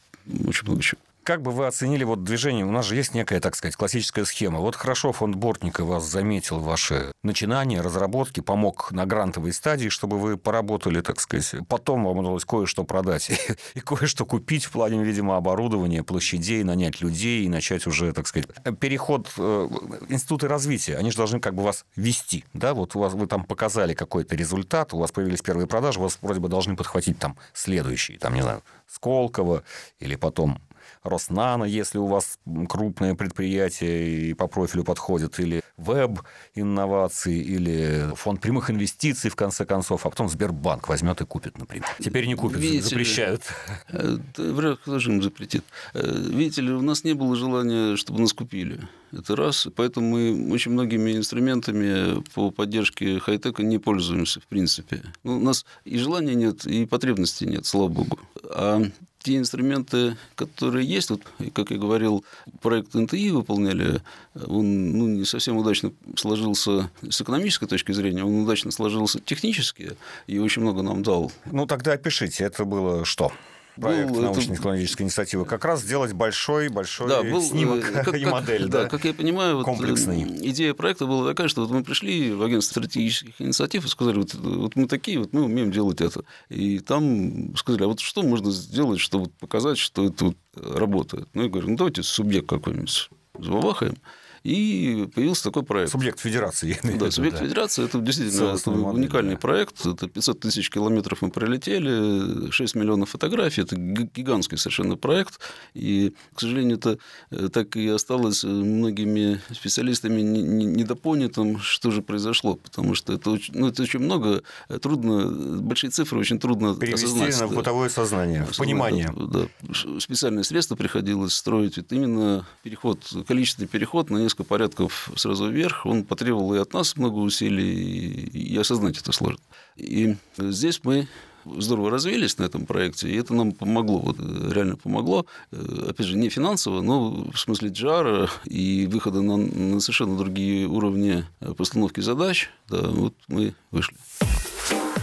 очень 0.46 0.66
много 0.66 0.82
чего. 0.82 1.00
Как 1.24 1.40
бы 1.40 1.52
вы 1.52 1.68
оценили 1.68 2.02
вот 2.02 2.24
движение? 2.24 2.64
У 2.64 2.72
нас 2.72 2.84
же 2.84 2.96
есть 2.96 3.14
некая, 3.14 3.38
так 3.38 3.54
сказать, 3.54 3.76
классическая 3.76 4.24
схема. 4.24 4.58
Вот 4.58 4.74
хорошо 4.74 5.12
фонд 5.12 5.36
Бортника 5.36 5.84
вас 5.84 6.04
заметил, 6.04 6.58
ваши 6.58 7.12
начинания, 7.22 7.80
разработки, 7.80 8.40
помог 8.40 8.90
на 8.90 9.06
грантовой 9.06 9.52
стадии, 9.52 9.88
чтобы 9.88 10.18
вы 10.18 10.36
поработали, 10.36 11.00
так 11.00 11.20
сказать. 11.20 11.64
Потом 11.68 12.04
вам 12.04 12.18
удалось 12.18 12.44
кое-что 12.44 12.82
продать 12.82 13.30
и, 13.74 13.80
кое-что 13.80 14.26
купить 14.26 14.64
в 14.64 14.72
плане, 14.72 15.04
видимо, 15.04 15.36
оборудования, 15.36 16.02
площадей, 16.02 16.64
нанять 16.64 17.00
людей 17.00 17.44
и 17.44 17.48
начать 17.48 17.86
уже, 17.86 18.12
так 18.12 18.26
сказать, 18.26 18.48
переход 18.80 19.30
э, 19.38 19.68
институты 20.08 20.48
развития. 20.48 20.96
Они 20.96 21.12
же 21.12 21.16
должны 21.16 21.38
как 21.38 21.54
бы 21.54 21.62
вас 21.62 21.84
вести, 21.94 22.44
да? 22.52 22.74
Вот 22.74 22.96
у 22.96 22.98
вас 22.98 23.12
вы 23.12 23.28
там 23.28 23.44
показали 23.44 23.94
какой-то 23.94 24.34
результат, 24.34 24.92
у 24.92 24.98
вас 24.98 25.12
появились 25.12 25.40
первые 25.40 25.68
продажи, 25.68 26.00
вас 26.00 26.18
вроде 26.20 26.40
бы 26.40 26.48
должны 26.48 26.74
подхватить 26.74 27.20
там 27.20 27.36
следующие, 27.52 28.18
там, 28.18 28.34
не 28.34 28.42
знаю, 28.42 28.64
Сколково 28.88 29.62
или 30.00 30.16
потом 30.16 30.60
Роснано, 31.02 31.64
если 31.64 31.98
у 31.98 32.06
вас 32.06 32.38
крупное 32.68 33.14
предприятие 33.14 34.30
и 34.30 34.34
по 34.34 34.46
профилю 34.46 34.84
подходит, 34.84 35.38
или 35.40 35.62
веб-инновации, 35.76 37.40
или 37.40 38.14
фонд 38.14 38.40
прямых 38.40 38.70
инвестиций, 38.70 39.30
в 39.30 39.36
конце 39.36 39.64
концов, 39.64 40.06
а 40.06 40.10
потом 40.10 40.28
Сбербанк 40.28 40.88
возьмет 40.88 41.20
и 41.20 41.24
купит, 41.24 41.58
например. 41.58 41.86
Теперь 41.98 42.26
не 42.26 42.34
купит, 42.34 42.60
Видите 42.60 42.88
запрещают. 42.88 43.42
Э, 43.88 44.16
вряд 44.36 44.86
ли 44.86 44.94
им 44.94 45.22
запретит. 45.22 45.64
Э, 45.94 46.14
видите 46.14 46.62
ли, 46.62 46.72
у 46.72 46.82
нас 46.82 47.04
не 47.04 47.14
было 47.14 47.34
желания, 47.36 47.96
чтобы 47.96 48.20
нас 48.20 48.32
купили. 48.32 48.80
Это 49.12 49.36
раз. 49.36 49.68
Поэтому 49.76 50.08
мы 50.08 50.52
очень 50.52 50.72
многими 50.72 51.16
инструментами 51.16 52.22
по 52.34 52.50
поддержке 52.50 53.18
хай-тека 53.18 53.62
не 53.62 53.78
пользуемся, 53.78 54.40
в 54.40 54.46
принципе. 54.46 55.02
Ну, 55.22 55.36
у 55.36 55.40
нас 55.40 55.66
и 55.84 55.98
желания 55.98 56.34
нет, 56.34 56.66
и 56.66 56.86
потребностей 56.86 57.46
нет, 57.46 57.66
слава 57.66 57.88
богу. 57.88 58.18
А 58.44 58.82
те 59.22 59.36
инструменты, 59.36 60.16
которые 60.34 60.86
есть, 60.86 61.10
вот, 61.10 61.22
как 61.54 61.70
я 61.70 61.78
говорил, 61.78 62.24
проект 62.60 62.94
НТИ 62.94 63.30
выполняли, 63.30 64.02
он 64.34 64.92
ну, 64.92 65.08
не 65.08 65.24
совсем 65.24 65.56
удачно 65.56 65.92
сложился 66.16 66.90
с 67.08 67.20
экономической 67.20 67.66
точки 67.66 67.92
зрения, 67.92 68.24
он 68.24 68.42
удачно 68.42 68.70
сложился 68.70 69.20
технически 69.20 69.96
и 70.26 70.38
очень 70.38 70.62
много 70.62 70.82
нам 70.82 71.02
дал. 71.02 71.32
Ну, 71.46 71.66
тогда 71.66 71.92
опишите, 71.92 72.44
это 72.44 72.64
было 72.64 73.04
что? 73.04 73.32
Проект 73.80 74.10
был, 74.10 74.22
научно-технологической 74.22 75.04
это... 75.04 75.10
инициативы, 75.10 75.44
как 75.44 75.64
раз 75.64 75.82
сделать 75.82 76.12
большой, 76.12 76.68
большой 76.68 77.08
да, 77.08 77.22
был, 77.22 77.42
снимок 77.42 77.84
э, 77.84 78.02
как, 78.04 78.14
и 78.14 78.24
модель. 78.24 78.68
Да, 78.68 78.82
да, 78.82 78.88
как 78.88 79.04
я 79.04 79.14
понимаю, 79.14 79.56
вот 79.56 79.64
комплексный. 79.64 80.22
идея 80.50 80.74
проекта 80.74 81.06
была 81.06 81.28
такая, 81.28 81.48
что 81.48 81.62
вот 81.62 81.70
мы 81.70 81.84
пришли 81.84 82.32
в 82.32 82.42
агентство 82.42 82.80
стратегических 82.80 83.40
инициатив 83.40 83.84
и 83.84 83.88
сказали, 83.88 84.18
вот, 84.18 84.34
вот 84.34 84.76
мы 84.76 84.86
такие, 84.86 85.18
вот 85.18 85.32
мы 85.32 85.44
умеем 85.44 85.70
делать 85.70 86.00
это. 86.00 86.24
И 86.48 86.80
там 86.80 87.56
сказали, 87.56 87.84
а 87.84 87.86
вот 87.88 88.00
что 88.00 88.22
можно 88.22 88.50
сделать, 88.50 89.00
чтобы 89.00 89.30
показать, 89.30 89.78
что 89.78 90.06
это 90.06 90.26
вот 90.26 90.36
работает? 90.56 91.28
Ну, 91.34 91.42
я 91.42 91.48
говорю, 91.48 91.70
ну, 91.70 91.76
давайте 91.76 92.02
субъект 92.02 92.48
какой-нибудь 92.48 93.10
забабахаем. 93.38 93.96
И 94.42 95.08
появился 95.14 95.44
такой 95.44 95.62
проект. 95.62 95.92
Субъект 95.92 96.18
федерации. 96.20 96.78
Да, 96.98 97.10
субъект 97.10 97.38
да. 97.38 97.44
федерации. 97.44 97.84
Это 97.84 97.98
действительно 97.98 98.54
это 98.54 98.70
уникальный 98.70 99.34
да. 99.34 99.38
проект. 99.38 99.86
Это 99.86 100.08
500 100.08 100.40
тысяч 100.40 100.70
километров 100.70 101.22
мы 101.22 101.30
пролетели, 101.30 102.50
6 102.50 102.74
миллионов 102.74 103.10
фотографий. 103.10 103.62
Это 103.62 103.76
гигантский 103.76 104.58
совершенно 104.58 104.96
проект. 104.96 105.38
И, 105.74 106.12
к 106.34 106.40
сожалению, 106.40 106.78
это 106.78 106.98
э, 107.30 107.48
так 107.52 107.76
и 107.76 107.88
осталось 107.88 108.42
многими 108.42 109.40
специалистами 109.52 110.20
недопонятым, 110.22 111.60
что 111.60 111.90
же 111.90 112.02
произошло. 112.02 112.56
Потому 112.56 112.94
что 112.94 113.12
это 113.12 113.30
очень, 113.30 113.54
ну, 113.54 113.68
это 113.68 113.82
очень 113.82 114.00
много, 114.00 114.42
э, 114.68 114.78
трудно, 114.78 115.60
большие 115.60 115.90
цифры 115.90 116.18
очень 116.18 116.40
трудно 116.40 116.74
Перевести 116.74 117.06
осознать. 117.06 117.40
на 117.40 117.46
бытовое 117.48 117.88
сознание, 117.88 118.44
в 118.44 118.56
понимание. 118.56 119.12
Да, 119.16 119.46
да. 119.62 120.00
Специальные 120.00 120.44
средства 120.44 120.74
приходилось 120.74 121.34
строить. 121.34 121.78
Это 121.78 121.94
именно 121.94 122.46
переход, 122.62 122.98
количественный 123.26 123.68
переход 123.68 124.10
на 124.10 124.18
несколько 124.18 124.31
несколько 124.32 124.44
порядков 124.44 125.10
сразу 125.16 125.50
вверх, 125.50 125.84
он 125.84 126.04
потребовал 126.04 126.54
и 126.54 126.58
от 126.58 126.72
нас 126.72 126.96
много 126.96 127.18
усилий, 127.18 128.30
и 128.32 128.56
осознать 128.56 128.98
это 128.98 129.12
сложно. 129.12 129.42
И 129.76 130.16
здесь 130.38 130.80
мы 130.84 131.06
здорово 131.44 131.90
развились 131.90 132.38
на 132.38 132.44
этом 132.44 132.64
проекте, 132.64 133.10
и 133.10 133.16
это 133.16 133.34
нам 133.34 133.52
помогло, 133.52 133.98
вот, 133.98 134.16
реально 134.18 134.76
помогло, 134.76 135.26
э, 135.50 135.86
опять 135.90 136.06
же, 136.06 136.16
не 136.16 136.30
финансово, 136.30 136.80
но 136.80 137.30
в 137.30 137.38
смысле 137.38 137.68
джара 137.68 138.30
и 138.44 138.86
выхода 138.86 139.20
на, 139.20 139.36
на 139.36 139.80
совершенно 139.80 140.16
другие 140.16 140.66
уровни 140.66 141.26
постановки 141.58 142.00
задач, 142.00 142.48
да, 142.68 142.88
вот 142.88 143.14
мы 143.28 143.54
вышли. 143.70 143.96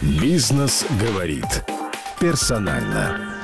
Бизнес 0.02 0.86
говорит 1.00 1.66
персонально. 2.20 3.39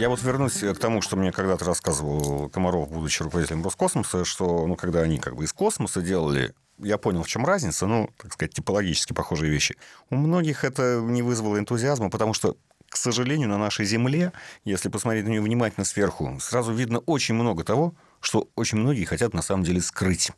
Я 0.00 0.08
вот 0.08 0.22
вернусь 0.22 0.54
к 0.54 0.78
тому, 0.78 1.02
что 1.02 1.16
мне 1.16 1.30
когда-то 1.30 1.66
рассказывал 1.66 2.48
Комаров, 2.48 2.90
будучи 2.90 3.22
руководителем 3.22 3.62
Роскосмоса, 3.62 4.24
что 4.24 4.66
ну, 4.66 4.74
когда 4.74 5.00
они 5.02 5.18
как 5.18 5.36
бы 5.36 5.44
из 5.44 5.52
космоса 5.52 6.00
делали 6.00 6.54
я 6.78 6.96
понял, 6.96 7.22
в 7.22 7.28
чем 7.28 7.44
разница, 7.44 7.86
ну, 7.86 8.08
так 8.16 8.32
сказать, 8.32 8.54
типологически 8.54 9.12
похожие 9.12 9.52
вещи. 9.52 9.76
У 10.08 10.16
многих 10.16 10.64
это 10.64 11.02
не 11.02 11.20
вызвало 11.20 11.58
энтузиазма, 11.58 12.08
потому 12.08 12.32
что 12.32 12.56
к 12.88 12.96
сожалению, 12.96 13.48
на 13.50 13.58
нашей 13.58 13.84
Земле, 13.84 14.32
если 14.64 14.88
посмотреть 14.88 15.26
на 15.26 15.28
нее 15.28 15.42
внимательно 15.42 15.84
сверху, 15.84 16.38
сразу 16.40 16.72
видно 16.72 17.00
очень 17.00 17.34
много 17.34 17.62
того, 17.62 17.94
что 18.20 18.48
очень 18.56 18.78
многие 18.78 19.04
хотят 19.04 19.34
на 19.34 19.42
самом 19.42 19.64
деле 19.64 19.82
скрыть. 19.82 20.32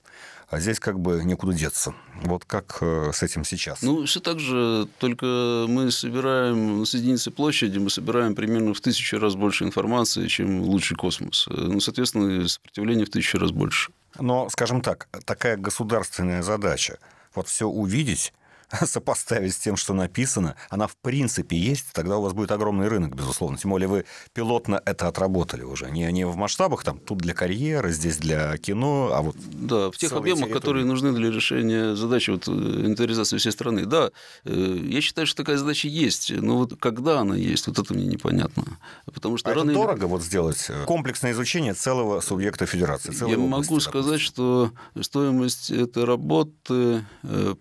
А 0.52 0.60
здесь 0.60 0.78
как 0.78 1.00
бы 1.00 1.24
некуда 1.24 1.54
деться. 1.54 1.94
Вот 2.24 2.44
как 2.44 2.76
э, 2.82 3.10
с 3.14 3.22
этим 3.22 3.42
сейчас? 3.42 3.80
Ну, 3.80 4.04
все 4.04 4.20
так 4.20 4.38
же, 4.38 4.86
только 4.98 5.64
мы 5.66 5.90
собираем 5.90 6.84
с 6.84 6.92
единицы 6.92 7.30
площади, 7.30 7.78
мы 7.78 7.88
собираем 7.88 8.34
примерно 8.34 8.74
в 8.74 8.80
тысячу 8.82 9.18
раз 9.18 9.34
больше 9.34 9.64
информации, 9.64 10.26
чем 10.26 10.60
лучший 10.60 10.98
космос. 10.98 11.46
Ну, 11.48 11.80
соответственно, 11.80 12.46
сопротивление 12.46 13.06
в 13.06 13.10
тысячу 13.10 13.38
раз 13.38 13.50
больше. 13.50 13.92
Но, 14.20 14.50
скажем 14.50 14.82
так, 14.82 15.08
такая 15.24 15.56
государственная 15.56 16.42
задача, 16.42 16.98
вот 17.34 17.48
все 17.48 17.66
увидеть 17.66 18.34
сопоставить 18.86 19.54
с 19.54 19.58
тем, 19.58 19.76
что 19.76 19.94
написано, 19.94 20.56
она 20.70 20.86
в 20.86 20.96
принципе 20.96 21.56
есть, 21.56 21.86
тогда 21.92 22.18
у 22.18 22.22
вас 22.22 22.32
будет 22.32 22.50
огромный 22.50 22.88
рынок, 22.88 23.14
безусловно. 23.14 23.58
Тем 23.58 23.70
более 23.70 23.88
вы 23.88 24.04
пилотно 24.32 24.80
это 24.84 25.08
отработали 25.08 25.62
уже. 25.62 25.90
Не, 25.90 26.10
не 26.12 26.24
в 26.24 26.36
масштабах, 26.36 26.84
там, 26.84 26.98
тут 26.98 27.18
для 27.18 27.34
карьеры, 27.34 27.92
здесь 27.92 28.16
для 28.16 28.56
кино, 28.58 29.10
а 29.12 29.22
вот... 29.22 29.36
Да, 29.52 29.90
в 29.90 29.96
тех 29.96 30.12
объемах, 30.12 30.44
территории. 30.44 30.60
которые 30.60 30.84
нужны 30.84 31.12
для 31.12 31.30
решения 31.30 31.94
задачи 31.94 32.30
вот, 32.30 32.48
э, 32.48 32.50
инвентаризации 32.50 33.36
всей 33.36 33.52
страны. 33.52 33.86
Да, 33.86 34.10
э, 34.44 34.78
я 34.84 35.00
считаю, 35.00 35.26
что 35.26 35.42
такая 35.42 35.58
задача 35.58 35.88
есть, 35.88 36.30
но 36.30 36.58
вот 36.58 36.78
когда 36.78 37.20
она 37.20 37.36
есть, 37.36 37.66
вот 37.66 37.78
это 37.78 37.94
мне 37.94 38.06
непонятно. 38.06 38.64
Потому 39.12 39.36
что 39.36 39.50
а 39.50 39.54
рано 39.54 39.70
это 39.70 39.78
или... 39.78 39.86
дорого 39.86 40.04
вот 40.06 40.22
сделать 40.22 40.66
э, 40.68 40.84
комплексное 40.86 41.32
изучение 41.32 41.74
целого 41.74 42.20
субъекта 42.20 42.66
федерации? 42.66 43.12
Я 43.18 43.36
области, 43.36 43.70
могу 43.70 43.80
сказать, 43.80 44.20
допустим. 44.20 44.26
что 44.32 44.72
стоимость 45.00 45.70
этой 45.70 46.04
работы 46.04 47.04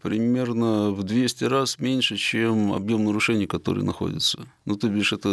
примерно 0.01 0.91
в 0.91 1.00
200 1.03 1.43
раз 1.45 1.79
меньше, 1.79 2.17
чем 2.17 2.73
объем 2.73 3.05
нарушений, 3.05 3.47
которые 3.47 3.83
находятся. 3.83 4.47
Ну, 4.65 4.75
ты 4.75 4.87
бишь, 4.87 5.13
это, 5.13 5.29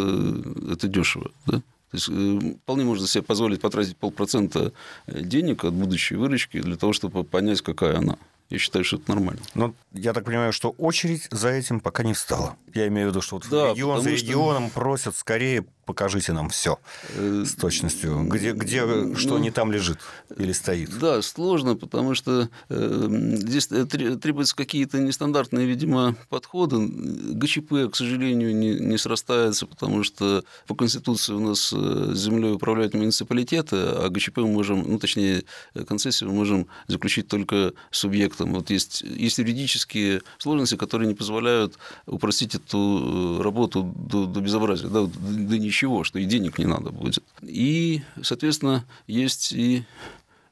это 0.71 0.87
дешево, 0.87 1.31
да? 1.45 1.61
То 1.91 1.97
есть 1.97 2.09
э, 2.09 2.55
вполне 2.63 2.83
можно 2.83 3.07
себе 3.07 3.23
позволить 3.23 3.61
потратить 3.61 3.97
полпроцента 3.97 4.73
денег 5.07 5.63
от 5.63 5.73
будущей 5.73 6.15
выручки 6.15 6.61
для 6.61 6.75
того, 6.75 6.93
чтобы 6.93 7.23
понять, 7.23 7.61
какая 7.61 7.97
она. 7.97 8.17
Я 8.49 8.57
считаю, 8.57 8.83
что 8.83 8.97
это 8.97 9.11
нормально. 9.11 9.41
Но 9.53 9.75
я 9.91 10.11
так 10.11 10.25
понимаю, 10.25 10.51
что 10.53 10.71
очередь 10.71 11.27
за 11.29 11.49
этим 11.49 11.79
пока 11.79 12.03
не 12.03 12.13
встала. 12.13 12.57
Я 12.73 12.87
имею 12.87 13.07
в 13.07 13.11
виду, 13.11 13.21
что 13.21 13.35
вот 13.35 13.47
да, 13.49 13.71
регион 13.71 14.01
за 14.01 14.09
регионом 14.09 14.65
что... 14.65 14.73
просят 14.73 15.15
скорее 15.15 15.65
покажите 15.89 16.33
нам 16.33 16.49
все 16.49 16.77
э, 17.15 17.45
с 17.47 17.55
точностью, 17.55 18.23
где, 18.25 18.51
где 18.51 18.85
ну, 18.85 19.15
что 19.15 19.39
не 19.39 19.49
там 19.49 19.71
лежит 19.71 19.97
или 20.37 20.51
стоит. 20.51 20.95
Да, 20.99 21.23
сложно, 21.23 21.75
потому 21.75 22.13
что 22.13 22.47
э, 22.69 23.07
здесь 23.09 23.65
требуются 23.65 24.55
какие-то 24.55 24.99
нестандартные, 24.99 25.65
видимо, 25.65 26.15
подходы. 26.29 26.77
ГЧП, 26.79 27.91
к 27.91 27.95
сожалению, 27.95 28.55
не, 28.55 28.79
не 28.79 28.99
срастается, 28.99 29.65
потому 29.65 30.03
что 30.03 30.43
по 30.67 30.75
Конституции 30.75 31.33
у 31.33 31.39
нас 31.39 31.73
э, 31.75 32.11
землей 32.13 32.51
управляют 32.51 32.93
муниципалитеты, 32.93 33.75
а 33.75 34.09
ГЧП 34.09 34.37
мы 34.37 34.49
можем, 34.49 34.83
ну, 34.87 34.99
точнее, 34.99 35.43
концессию 35.87 36.29
мы 36.29 36.35
можем 36.35 36.67
заключить 36.87 37.27
только 37.27 37.73
субъектом. 37.89 38.53
Вот 38.53 38.69
есть, 38.69 39.01
есть 39.01 39.39
юридические 39.39 40.21
сложности, 40.37 40.75
которые 40.75 41.07
не 41.07 41.15
позволяют 41.15 41.79
упростить 42.05 42.53
эту 42.53 43.41
работу 43.41 43.91
до, 43.95 44.27
до 44.27 44.39
безобразия, 44.39 44.87
да, 44.87 45.07
до 45.07 45.57
ничего 45.57 45.78
ничего, 45.79 46.03
что 46.03 46.19
и 46.19 46.25
денег 46.25 46.59
не 46.59 46.65
надо 46.65 46.91
будет. 46.91 47.23
И, 47.41 48.01
соответственно, 48.21 48.83
есть 49.07 49.53
и 49.53 49.83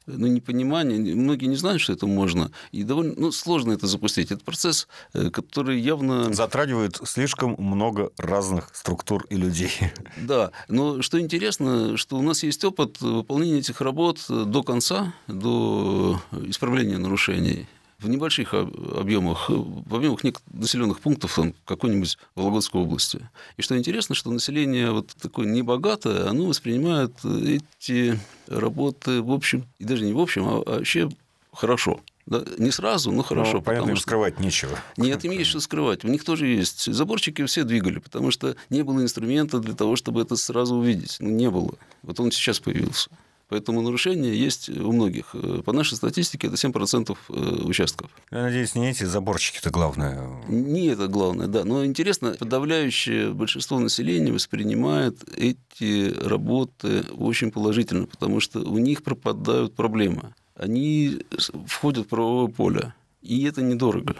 ну, 0.06 0.26
непонимание, 0.26 1.14
многие 1.14 1.46
не 1.46 1.56
знают, 1.56 1.82
что 1.82 1.92
это 1.92 2.06
можно, 2.06 2.50
и 2.72 2.82
довольно 2.82 3.12
ну, 3.18 3.30
сложно 3.30 3.72
это 3.72 3.86
запустить. 3.86 4.30
Это 4.30 4.42
процесс, 4.42 4.88
э, 5.12 5.28
который 5.28 5.78
явно... 5.78 6.32
Затрагивает 6.32 6.98
слишком 7.04 7.56
много 7.58 8.10
разных 8.16 8.70
структур 8.72 9.26
и 9.28 9.36
людей. 9.36 9.70
Да, 10.16 10.50
но 10.68 11.02
что 11.02 11.20
интересно, 11.20 11.98
что 11.98 12.16
у 12.16 12.22
нас 12.22 12.42
есть 12.42 12.64
опыт 12.64 13.00
выполнения 13.02 13.58
этих 13.58 13.82
работ 13.82 14.24
до 14.28 14.62
конца, 14.62 15.12
до 15.26 16.20
исправления 16.32 16.96
нарушений 16.96 17.66
в 17.98 18.08
небольших 18.08 18.54
объемах, 18.54 19.48
в 19.48 19.94
объемах 19.94 20.20
населенных 20.52 21.00
пунктов 21.00 21.34
там, 21.34 21.54
какой-нибудь 21.64 22.18
Вологодской 22.34 22.80
области. 22.80 23.28
И 23.56 23.62
что 23.62 23.76
интересно, 23.76 24.14
что 24.14 24.30
население 24.30 24.92
вот 24.92 25.08
такое 25.20 25.46
небогатое, 25.46 26.28
оно 26.28 26.46
воспринимает 26.46 27.12
эти 27.24 28.18
работы 28.46 29.20
в 29.22 29.32
общем, 29.32 29.66
и 29.78 29.84
даже 29.84 30.04
не 30.04 30.12
в 30.12 30.20
общем, 30.20 30.46
а 30.48 30.62
вообще 30.64 31.08
хорошо. 31.52 32.00
Да, 32.26 32.44
не 32.58 32.70
сразу, 32.70 33.10
но 33.10 33.22
хорошо. 33.22 33.54
Ну, 33.54 33.62
понятно, 33.62 33.90
им 33.90 33.96
что... 33.96 34.02
скрывать 34.02 34.38
нечего. 34.38 34.78
Нет, 34.98 35.24
им 35.24 35.32
есть 35.32 35.48
что 35.48 35.60
скрывать. 35.60 36.04
У 36.04 36.08
них 36.08 36.24
тоже 36.24 36.46
есть. 36.46 36.92
Заборчики 36.92 37.42
все 37.46 37.64
двигали, 37.64 38.00
потому 38.00 38.30
что 38.30 38.54
не 38.68 38.82
было 38.82 39.00
инструмента 39.00 39.60
для 39.60 39.72
того, 39.72 39.96
чтобы 39.96 40.20
это 40.20 40.36
сразу 40.36 40.74
увидеть. 40.76 41.16
Ну, 41.20 41.30
не 41.30 41.50
было. 41.50 41.74
Вот 42.02 42.20
он 42.20 42.30
сейчас 42.30 42.60
появился. 42.60 43.08
Поэтому 43.48 43.80
нарушения 43.80 44.34
есть 44.34 44.68
у 44.68 44.92
многих. 44.92 45.34
По 45.64 45.72
нашей 45.72 45.96
статистике 45.96 46.48
это 46.48 46.56
7% 46.56 47.16
э, 47.28 47.32
участков. 47.64 48.10
Я 48.30 48.42
надеюсь, 48.42 48.74
не 48.74 48.90
эти 48.90 49.04
заборчики 49.04 49.58
это 49.58 49.70
главное. 49.70 50.42
Не 50.48 50.88
это 50.88 51.08
главное, 51.08 51.46
да. 51.46 51.64
Но 51.64 51.84
интересно, 51.84 52.36
подавляющее 52.38 53.32
большинство 53.32 53.78
населения 53.78 54.32
воспринимает 54.32 55.16
эти 55.36 56.12
работы 56.22 57.04
очень 57.16 57.50
положительно, 57.50 58.06
потому 58.06 58.40
что 58.40 58.60
у 58.60 58.78
них 58.78 59.02
пропадают 59.02 59.74
проблемы. 59.74 60.34
Они 60.54 61.24
входят 61.66 62.06
в 62.06 62.08
правовое 62.08 62.48
поле, 62.48 62.94
и 63.22 63.44
это 63.44 63.62
недорого. 63.62 64.16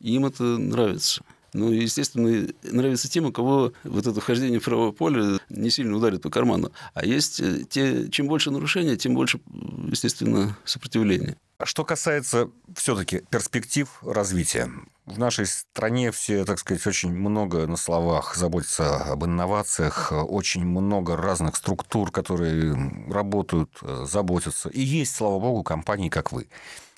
Им 0.00 0.26
это 0.26 0.42
нравится. 0.42 1.22
Ну, 1.54 1.70
естественно, 1.70 2.48
нравится 2.62 3.10
тем, 3.10 3.26
у 3.26 3.32
кого 3.32 3.72
вот 3.84 4.06
это 4.06 4.20
вхождение 4.20 4.58
в 4.58 4.64
правое 4.64 4.92
поле 4.92 5.38
не 5.50 5.70
сильно 5.70 5.96
ударит 5.96 6.22
по 6.22 6.30
карману. 6.30 6.72
А 6.94 7.04
есть 7.04 7.40
э, 7.40 7.64
те, 7.68 8.08
чем 8.08 8.26
больше 8.26 8.50
нарушения, 8.50 8.96
тем 8.96 9.14
больше, 9.14 9.40
естественно, 9.88 10.56
сопротивления. 10.64 11.36
А 11.58 11.66
что 11.66 11.84
касается 11.84 12.50
все-таки 12.74 13.22
перспектив 13.30 13.88
развития, 14.02 14.70
в 15.04 15.18
нашей 15.18 15.46
стране 15.46 16.10
все, 16.10 16.44
так 16.44 16.58
сказать, 16.58 16.86
очень 16.86 17.12
много 17.12 17.66
на 17.66 17.76
словах 17.76 18.34
заботятся 18.36 18.96
об 19.12 19.24
инновациях, 19.24 20.12
очень 20.12 20.64
много 20.64 21.16
разных 21.16 21.56
структур, 21.56 22.10
которые 22.10 22.74
работают, 23.08 23.70
э, 23.82 24.06
заботятся. 24.08 24.70
И 24.70 24.80
есть, 24.80 25.14
слава 25.14 25.38
богу, 25.38 25.62
компании, 25.62 26.08
как 26.08 26.32
вы 26.32 26.48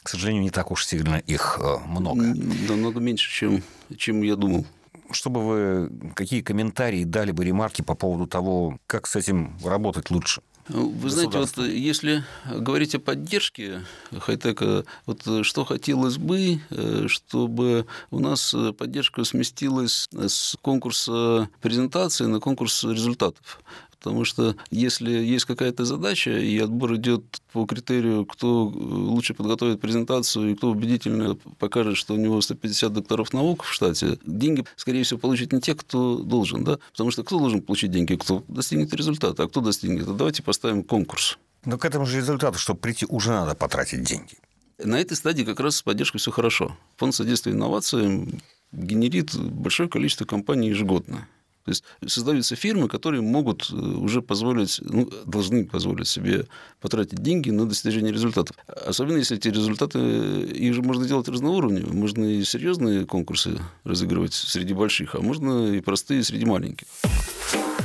к 0.04 0.10
сожалению, 0.10 0.42
не 0.42 0.50
так 0.50 0.70
уж 0.70 0.86
сильно 0.86 1.16
их 1.16 1.58
э, 1.58 1.78
много. 1.88 2.34
Да, 2.68 2.74
много 2.74 3.00
меньше, 3.00 3.30
чем, 3.30 3.62
чем 3.96 4.20
я 4.22 4.36
думал. 4.36 4.66
Чтобы 5.10 5.40
вы 5.40 6.12
какие 6.14 6.42
комментарии 6.42 7.04
дали 7.04 7.32
бы 7.32 7.42
ремарки 7.42 7.80
по 7.80 7.94
поводу 7.94 8.26
того, 8.26 8.78
как 8.86 9.06
с 9.06 9.16
этим 9.16 9.56
работать 9.64 10.10
лучше? 10.10 10.42
Ну, 10.68 10.90
вы 10.90 11.08
знаете, 11.08 11.38
вот 11.38 11.56
если 11.58 12.22
говорить 12.44 12.94
о 12.94 12.98
поддержке 12.98 13.80
хай-тека, 14.18 14.84
вот 15.06 15.22
что 15.42 15.64
хотелось 15.64 16.18
бы, 16.18 16.60
э, 16.68 17.04
чтобы 17.08 17.86
у 18.10 18.18
нас 18.18 18.54
поддержка 18.76 19.24
сместилась 19.24 20.08
с 20.12 20.54
конкурса 20.60 21.48
презентации 21.62 22.26
на 22.26 22.40
конкурс 22.40 22.84
результатов. 22.84 23.60
Потому 24.04 24.26
что 24.26 24.54
если 24.70 25.10
есть 25.10 25.46
какая-то 25.46 25.86
задача, 25.86 26.38
и 26.38 26.58
отбор 26.58 26.96
идет 26.96 27.24
по 27.54 27.64
критерию, 27.64 28.26
кто 28.26 28.66
лучше 28.66 29.32
подготовит 29.32 29.80
презентацию 29.80 30.50
и 30.50 30.54
кто 30.54 30.70
убедительно 30.70 31.36
покажет, 31.58 31.96
что 31.96 32.12
у 32.12 32.18
него 32.18 32.38
150 32.42 32.92
докторов 32.92 33.32
наук 33.32 33.64
в 33.64 33.72
штате, 33.72 34.18
деньги, 34.26 34.66
скорее 34.76 35.04
всего, 35.04 35.18
получат 35.18 35.54
не 35.54 35.60
те, 35.62 35.74
кто 35.74 36.18
должен. 36.18 36.64
Да? 36.64 36.78
Потому 36.92 37.12
что 37.12 37.24
кто 37.24 37.38
должен 37.38 37.62
получить 37.62 37.92
деньги? 37.92 38.14
Кто 38.16 38.44
достигнет 38.46 38.92
результата. 38.92 39.42
А 39.42 39.48
кто 39.48 39.62
достигнет? 39.62 40.06
А 40.06 40.12
давайте 40.12 40.42
поставим 40.42 40.82
конкурс. 40.82 41.38
Но 41.64 41.78
к 41.78 41.86
этому 41.86 42.04
же 42.04 42.18
результату, 42.18 42.58
чтобы 42.58 42.80
прийти, 42.80 43.06
уже 43.08 43.30
надо 43.30 43.54
потратить 43.54 44.02
деньги. 44.02 44.34
На 44.76 45.00
этой 45.00 45.16
стадии 45.16 45.44
как 45.44 45.60
раз 45.60 45.76
с 45.76 45.82
поддержкой 45.82 46.18
все 46.18 46.30
хорошо. 46.30 46.76
Фонд 46.98 47.14
содействия 47.14 47.52
инновациям 47.52 48.38
генерит 48.70 49.34
большое 49.34 49.88
количество 49.88 50.26
компаний 50.26 50.68
ежегодно. 50.68 51.26
То 51.64 51.70
есть 51.70 51.84
создаются 52.06 52.56
фирмы, 52.56 52.88
которые 52.88 53.22
могут 53.22 53.70
э, 53.70 53.74
уже 53.74 54.20
позволить, 54.20 54.80
ну, 54.82 55.10
должны 55.24 55.64
позволить 55.64 56.08
себе 56.08 56.46
потратить 56.80 57.22
деньги 57.22 57.50
на 57.50 57.66
достижение 57.66 58.12
результатов. 58.12 58.56
Особенно 58.86 59.16
если 59.16 59.36
эти 59.36 59.48
результаты, 59.48 59.98
их 59.98 60.74
же 60.74 60.82
можно 60.82 61.06
делать 61.06 61.28
разноуровневые. 61.28 61.92
Можно 61.94 62.24
и 62.24 62.44
серьезные 62.44 63.06
конкурсы 63.06 63.58
разыгрывать 63.84 64.34
среди 64.34 64.74
больших, 64.74 65.14
а 65.14 65.20
можно 65.20 65.72
и 65.72 65.80
простые 65.80 66.22
среди 66.22 66.44
маленьких. 66.44 66.86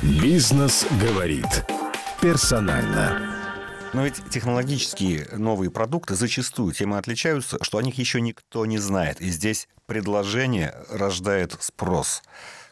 Бизнес 0.04 0.86
говорит 1.02 1.66
персонально. 2.22 3.36
Но 3.94 4.04
ведь 4.04 4.22
технологические 4.30 5.28
новые 5.38 5.72
продукты 5.72 6.16
зачастую 6.16 6.74
тем 6.74 6.94
и 6.94 6.98
отличаются, 6.98 7.58
что 7.62 7.80
о 7.80 7.84
них 7.84 7.98
еще 7.98 8.22
никто 8.22 8.66
не 8.66 8.78
знает. 8.78 9.20
И 9.20 9.30
здесь 9.30 9.68
предложение 9.88 10.76
рождает 10.90 11.56
спрос. 11.60 12.22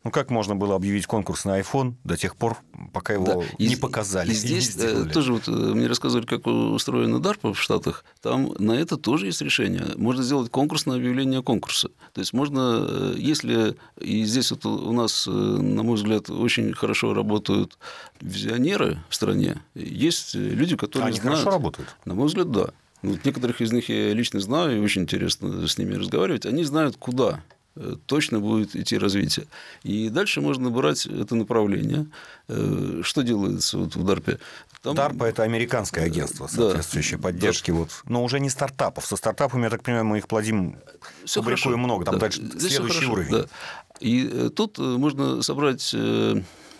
Ну, 0.08 0.12
как 0.12 0.30
можно 0.30 0.56
было 0.56 0.74
объявить 0.74 1.06
конкурс 1.06 1.44
на 1.44 1.60
iPhone 1.60 1.96
до 2.06 2.16
тех 2.16 2.38
пор, 2.38 2.56
пока 2.94 3.12
его 3.12 3.26
да. 3.26 3.42
не 3.60 3.76
показали? 3.76 4.32
И 4.32 4.34
здесь 4.34 4.74
и 4.78 5.10
тоже 5.10 5.34
вот 5.34 5.50
мне 5.50 5.86
рассказывали, 5.86 6.26
как 6.26 6.48
устроена 6.48 7.18
DARPA 7.18 7.52
в 7.52 7.60
Штатах. 7.60 8.06
Там 8.22 8.54
на 8.58 8.72
это 8.72 8.96
тоже 8.96 9.26
есть 9.26 9.42
решение. 9.42 9.84
Можно 9.98 10.24
сделать 10.24 10.50
конкурс 10.50 10.86
на 10.86 10.96
объявление 10.96 11.44
конкурса. 11.44 11.90
То 12.14 12.22
есть 12.22 12.32
можно, 12.32 13.16
если... 13.18 13.76
И 14.00 14.24
здесь 14.24 14.52
вот 14.52 14.66
у 14.66 14.94
нас, 14.94 15.28
на 15.28 15.84
мой 15.84 15.98
взгляд, 15.98 16.30
очень 16.30 16.72
хорошо 16.72 17.14
работают 17.14 17.78
визионеры 18.22 19.00
в 19.10 19.16
стране. 19.16 19.58
Есть 19.76 20.36
люди, 20.36 20.78
которые 20.78 21.10
Они 21.10 21.20
знают... 21.20 21.40
хорошо 21.40 21.58
работают? 21.58 21.90
На 22.06 22.14
мой 22.14 22.28
взгляд, 22.28 22.50
да. 22.50 22.70
Вот 23.02 23.26
некоторых 23.26 23.60
из 23.60 23.74
них 23.74 23.90
я 23.90 24.14
лично 24.14 24.40
знаю, 24.40 24.78
и 24.78 24.80
очень 24.80 25.02
интересно 25.02 25.68
с 25.68 25.78
ними 25.78 25.96
разговаривать. 25.96 26.46
Они 26.46 26.64
знают, 26.64 26.96
куда 26.96 27.42
Э, 27.42 27.57
точно 28.06 28.40
будет 28.40 28.76
идти 28.76 28.98
развитие. 28.98 29.48
И 29.84 30.10
дальше 30.10 30.42
можно 30.42 30.70
брать 30.70 31.06
это 31.06 31.36
направление. 31.36 32.08
Э, 32.48 33.02
что 33.04 33.22
делается 33.22 33.78
вот 33.78 33.96
в 33.96 34.10
DARPA? 34.10 34.40
Там... 34.82 34.96
DARPA– 34.96 35.26
это 35.28 35.44
американское 35.44 36.06
агентство 36.06 36.48
соответствующей 36.48 37.18
да, 37.18 37.24
поддержки. 37.24 37.72
Да. 37.72 37.78
Вот. 37.78 37.90
Но 38.06 38.24
уже 38.24 38.40
не 38.40 38.50
стартапов. 38.50 39.06
Со 39.06 39.16
стартапами, 39.16 39.64
я 39.64 39.70
так 39.70 39.84
понимаю, 39.84 40.06
мы 40.06 40.18
их 40.20 40.28
плодим, 40.28 40.78
Всё 41.26 41.42
публикуем 41.42 41.80
много. 41.80 42.06
Там 42.06 42.16
да. 42.16 42.22
дальше 42.22 42.42
Здесь 42.42 42.76
следующий 42.76 43.06
уровень. 43.06 43.32
Да. 43.32 43.46
И 44.00 44.30
э, 44.32 44.50
тут 44.56 44.78
можно 44.78 45.42
собрать 45.42 45.96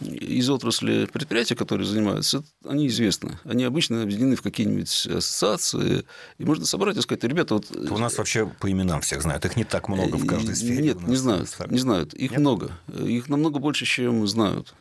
из 0.02 0.50
отрасли 0.50 1.06
предприятия, 1.06 1.56
которые 1.56 1.88
занимаются, 1.88 2.44
они 2.66 2.88
известны. 2.88 3.40
Они 3.44 3.64
обычно 3.64 4.04
объединены 4.04 4.36
в 4.36 4.42
какие-нибудь 4.42 5.08
ассоциации, 5.08 6.06
и 6.38 6.46
можно 6.46 6.66
собрать 6.66 6.98
и 6.98 7.02
сказать, 7.02 7.24
ребята, 7.24 7.56
вот... 7.56 7.72
У 7.72 7.98
нас 7.98 8.18
вообще 8.18 8.46
по 8.60 8.72
именам 8.72 9.02
всех 9.02 9.22
знают, 9.22 9.46
их 9.46 9.56
не 9.56 9.64
так 9.64 9.90
много 9.90 10.18
в 10.18 10.26
каждой 10.26 10.56
сфере. 10.56 10.82
Нет, 10.82 11.08
не 11.08 11.16
знают, 11.16 11.50
не 11.70 11.80
знают, 11.80 12.14
их 12.14 12.32
Нет? 12.32 12.40
много, 12.40 12.72
их 12.88 13.30
намного 13.30 13.60
больше, 13.60 13.86
чем 13.86 14.28
знают, 14.28 14.74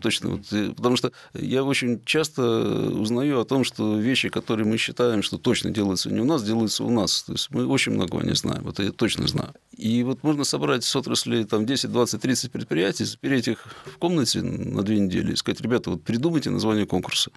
точно. 0.00 0.30
Вот, 0.30 0.52
э, 0.52 0.72
потому 0.76 0.96
что 0.96 1.12
я 1.34 1.64
очень 1.64 2.02
часто 2.04 2.42
узнаю 2.42 3.40
о 3.40 3.44
том, 3.44 3.64
что 3.64 3.98
вещи, 3.98 4.28
которые 4.28 4.66
мы 4.66 4.76
считаем, 4.76 5.22
что 5.22 5.38
точно 5.38 5.70
делаются 5.70 6.10
не 6.10 6.20
у 6.20 6.24
нас, 6.24 6.42
делаются 6.42 6.84
у 6.84 6.90
нас. 6.90 7.22
То 7.22 7.32
есть 7.32 7.50
мы 7.50 7.66
очень 7.66 7.92
много 7.92 8.18
не 8.18 8.34
знаем, 8.34 8.68
это 8.68 8.82
я 8.82 8.92
точно 8.92 9.26
знаю. 9.26 9.54
И 9.76 10.02
вот 10.02 10.22
можно 10.22 10.44
собрать 10.44 10.84
с 10.84 10.94
отрасли 10.94 11.44
там, 11.44 11.66
10, 11.66 11.90
20, 11.90 12.20
30 12.20 12.52
предприятий, 12.52 13.04
запереть 13.04 13.48
их 13.48 13.66
в 13.86 13.98
комнате 13.98 14.40
на 14.64 14.82
две 14.82 14.98
недели 14.98 15.32
и 15.32 15.36
сказать, 15.36 15.60
ребята, 15.60 15.90
вот 15.90 16.02
придумайте 16.02 16.50
название 16.50 16.86
конкурса. 16.86 17.30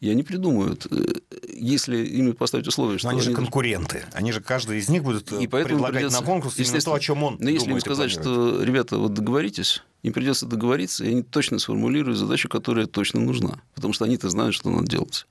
И 0.00 0.10
они 0.10 0.24
придумают, 0.24 0.86
э, 0.90 1.20
если 1.54 2.04
ими 2.04 2.32
поставить 2.32 2.66
условия, 2.66 2.98
что... 2.98 3.06
Но 3.06 3.10
они, 3.10 3.20
они 3.20 3.30
же 3.30 3.36
конкуренты. 3.36 4.04
Они 4.12 4.32
же, 4.32 4.40
каждый 4.40 4.78
из 4.78 4.88
них 4.88 5.04
будет 5.04 5.30
и 5.32 5.46
предлагать 5.46 5.94
придется, 5.94 6.20
на 6.20 6.26
конкурс 6.26 6.58
именно 6.58 6.80
то, 6.80 6.94
о 6.94 7.00
чем 7.00 7.22
он 7.22 7.36
Но 7.38 7.48
если 7.48 7.70
им 7.70 7.80
сказать, 7.80 8.10
что, 8.10 8.64
ребята, 8.64 8.98
вот 8.98 9.14
договоритесь, 9.14 9.82
им 10.02 10.12
придется 10.12 10.46
договориться, 10.46 11.04
и 11.04 11.10
они 11.10 11.22
точно 11.22 11.60
сформулируют 11.60 12.18
задачу, 12.18 12.48
которая 12.48 12.86
точно 12.86 13.20
нужна. 13.20 13.60
Потому 13.74 13.94
что 13.94 14.04
они-то 14.04 14.28
знают, 14.28 14.56
что 14.56 14.70
надо 14.70 14.88
делать 14.88 15.26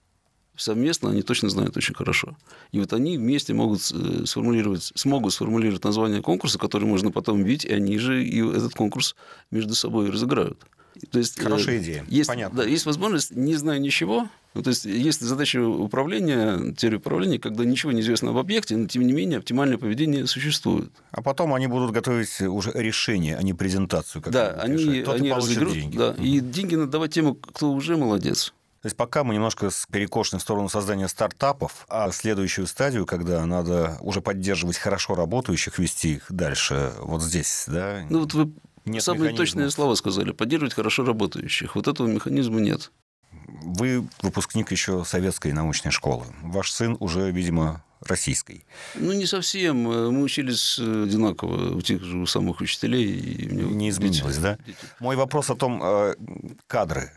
совместно 0.61 1.09
они 1.09 1.21
точно 1.21 1.49
знают 1.49 1.75
очень 1.77 1.95
хорошо. 1.95 2.37
И 2.71 2.79
вот 2.79 2.93
они 2.93 3.17
вместе 3.17 3.53
могут 3.53 3.81
э, 3.91 4.25
сформулировать, 4.25 4.91
смогут 4.95 5.33
сформулировать 5.33 5.83
название 5.83 6.21
конкурса, 6.21 6.59
который 6.59 6.87
можно 6.87 7.11
потом 7.11 7.43
видеть, 7.43 7.65
и 7.65 7.73
они 7.73 7.97
же 7.97 8.23
и 8.23 8.47
этот 8.47 8.73
конкурс 8.73 9.15
между 9.49 9.75
собой 9.75 10.09
разыграют. 10.09 10.61
То 11.11 11.19
есть, 11.19 11.39
э, 11.39 11.43
Хорошая 11.43 11.79
идея. 11.79 12.05
Есть, 12.07 12.27
Понятно. 12.27 12.63
Да, 12.63 12.67
есть 12.67 12.85
возможность, 12.85 13.31
не 13.31 13.55
зная 13.55 13.79
ничего, 13.79 14.27
ну, 14.53 14.63
то 14.63 14.69
есть 14.69 14.83
есть 14.83 15.21
задача 15.21 15.65
управления, 15.65 16.73
теории 16.73 16.97
управления, 16.97 17.39
когда 17.39 17.63
ничего 17.63 17.93
не 17.93 18.01
известно 18.01 18.31
об 18.31 18.37
объекте, 18.37 18.75
но 18.75 18.85
тем 18.87 19.07
не 19.07 19.13
менее 19.13 19.39
оптимальное 19.39 19.77
поведение 19.77 20.27
существует. 20.27 20.91
А 21.11 21.21
потом 21.21 21.53
они 21.53 21.67
будут 21.67 21.91
готовить 21.91 22.41
уже 22.41 22.71
решение, 22.73 23.37
а 23.37 23.43
не 23.43 23.53
презентацию. 23.53 24.21
Как 24.21 24.33
да, 24.33 24.51
они, 24.61 25.03
они 25.07 25.31
разыграют, 25.31 25.73
деньги. 25.73 25.97
Да, 25.97 26.09
угу. 26.09 26.21
и 26.21 26.39
деньги 26.41 26.75
надо 26.75 26.91
давать 26.91 27.13
тем, 27.13 27.35
кто 27.35 27.71
уже 27.71 27.95
молодец. 27.95 28.53
То 28.81 28.87
есть 28.87 28.97
пока 28.97 29.23
мы 29.23 29.35
немножко 29.35 29.69
перекошены 29.91 30.39
в 30.39 30.41
сторону 30.41 30.67
создания 30.67 31.07
стартапов, 31.07 31.85
а 31.87 32.11
следующую 32.11 32.65
стадию, 32.65 33.05
когда 33.05 33.45
надо 33.45 33.97
уже 34.01 34.21
поддерживать 34.21 34.77
хорошо 34.77 35.13
работающих, 35.13 35.77
вести 35.77 36.15
их 36.15 36.25
дальше, 36.29 36.91
вот 36.99 37.21
здесь, 37.21 37.65
да? 37.67 38.03
Ну 38.09 38.21
вот 38.21 38.33
вы 38.33 38.51
нет 38.85 39.03
самые 39.03 39.31
механизма. 39.31 39.45
точные 39.45 39.71
слова 39.71 39.95
сказали. 39.95 40.31
Поддерживать 40.31 40.73
хорошо 40.73 41.03
работающих. 41.05 41.75
Вот 41.75 41.87
этого 41.87 42.07
механизма 42.07 42.59
нет. 42.59 42.91
Вы 43.47 44.07
выпускник 44.21 44.71
еще 44.71 45.03
советской 45.05 45.53
научной 45.53 45.91
школы. 45.91 46.25
Ваш 46.41 46.71
сын 46.71 46.97
уже, 46.99 47.31
видимо, 47.31 47.83
российской. 48.01 48.65
Ну, 48.95 49.13
не 49.13 49.25
совсем. 49.25 49.77
Мы 49.77 50.21
учились 50.21 50.79
одинаково 50.79 51.75
у 51.75 51.81
тех 51.81 52.03
же 52.03 52.25
самых 52.27 52.61
учителей. 52.61 53.05
И 53.05 53.45
не 53.47 53.89
изменилось, 53.89 54.35
дети, 54.35 54.43
да? 54.43 54.57
Дети. 54.65 54.77
Мой 54.99 55.15
вопрос 55.15 55.49
о 55.49 55.55
том, 55.55 55.81
э, 55.83 56.15
кадры 56.67 57.11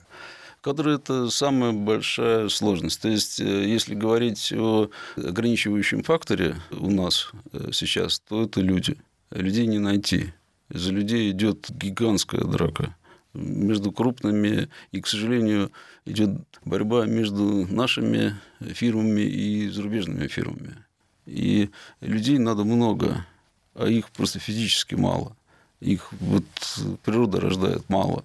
Кадры– 0.64 0.94
это 0.94 1.28
самая 1.28 1.72
большая 1.72 2.48
сложность. 2.48 3.02
То 3.02 3.08
есть, 3.08 3.38
э, 3.38 3.68
если 3.68 3.94
говорить 3.94 4.50
о 4.56 4.88
ограничивающем 5.14 6.02
факторе 6.02 6.56
у 6.70 6.90
нас 6.90 7.32
э, 7.52 7.68
сейчас, 7.72 8.20
то 8.20 8.44
это 8.44 8.62
люди. 8.62 8.96
Людей 9.30 9.66
не 9.66 9.78
найти. 9.78 10.32
За 10.74 10.90
людей 10.90 11.30
идет 11.30 11.70
гигантская 11.70 12.42
драка 12.42 12.96
между 13.32 13.92
крупными, 13.92 14.68
и, 14.90 15.00
к 15.00 15.06
сожалению, 15.06 15.70
идет 16.04 16.32
борьба 16.64 17.06
между 17.06 17.64
нашими 17.72 18.34
фирмами 18.60 19.20
и 19.20 19.68
зарубежными 19.68 20.26
фирмами. 20.26 20.76
И 21.26 21.70
людей 22.00 22.38
надо 22.38 22.64
много, 22.64 23.24
а 23.74 23.86
их 23.86 24.10
просто 24.10 24.40
физически 24.40 24.96
мало. 24.96 25.36
Их 25.80 26.12
вот 26.12 26.44
природа 27.04 27.40
рождает 27.40 27.88
мало. 27.88 28.24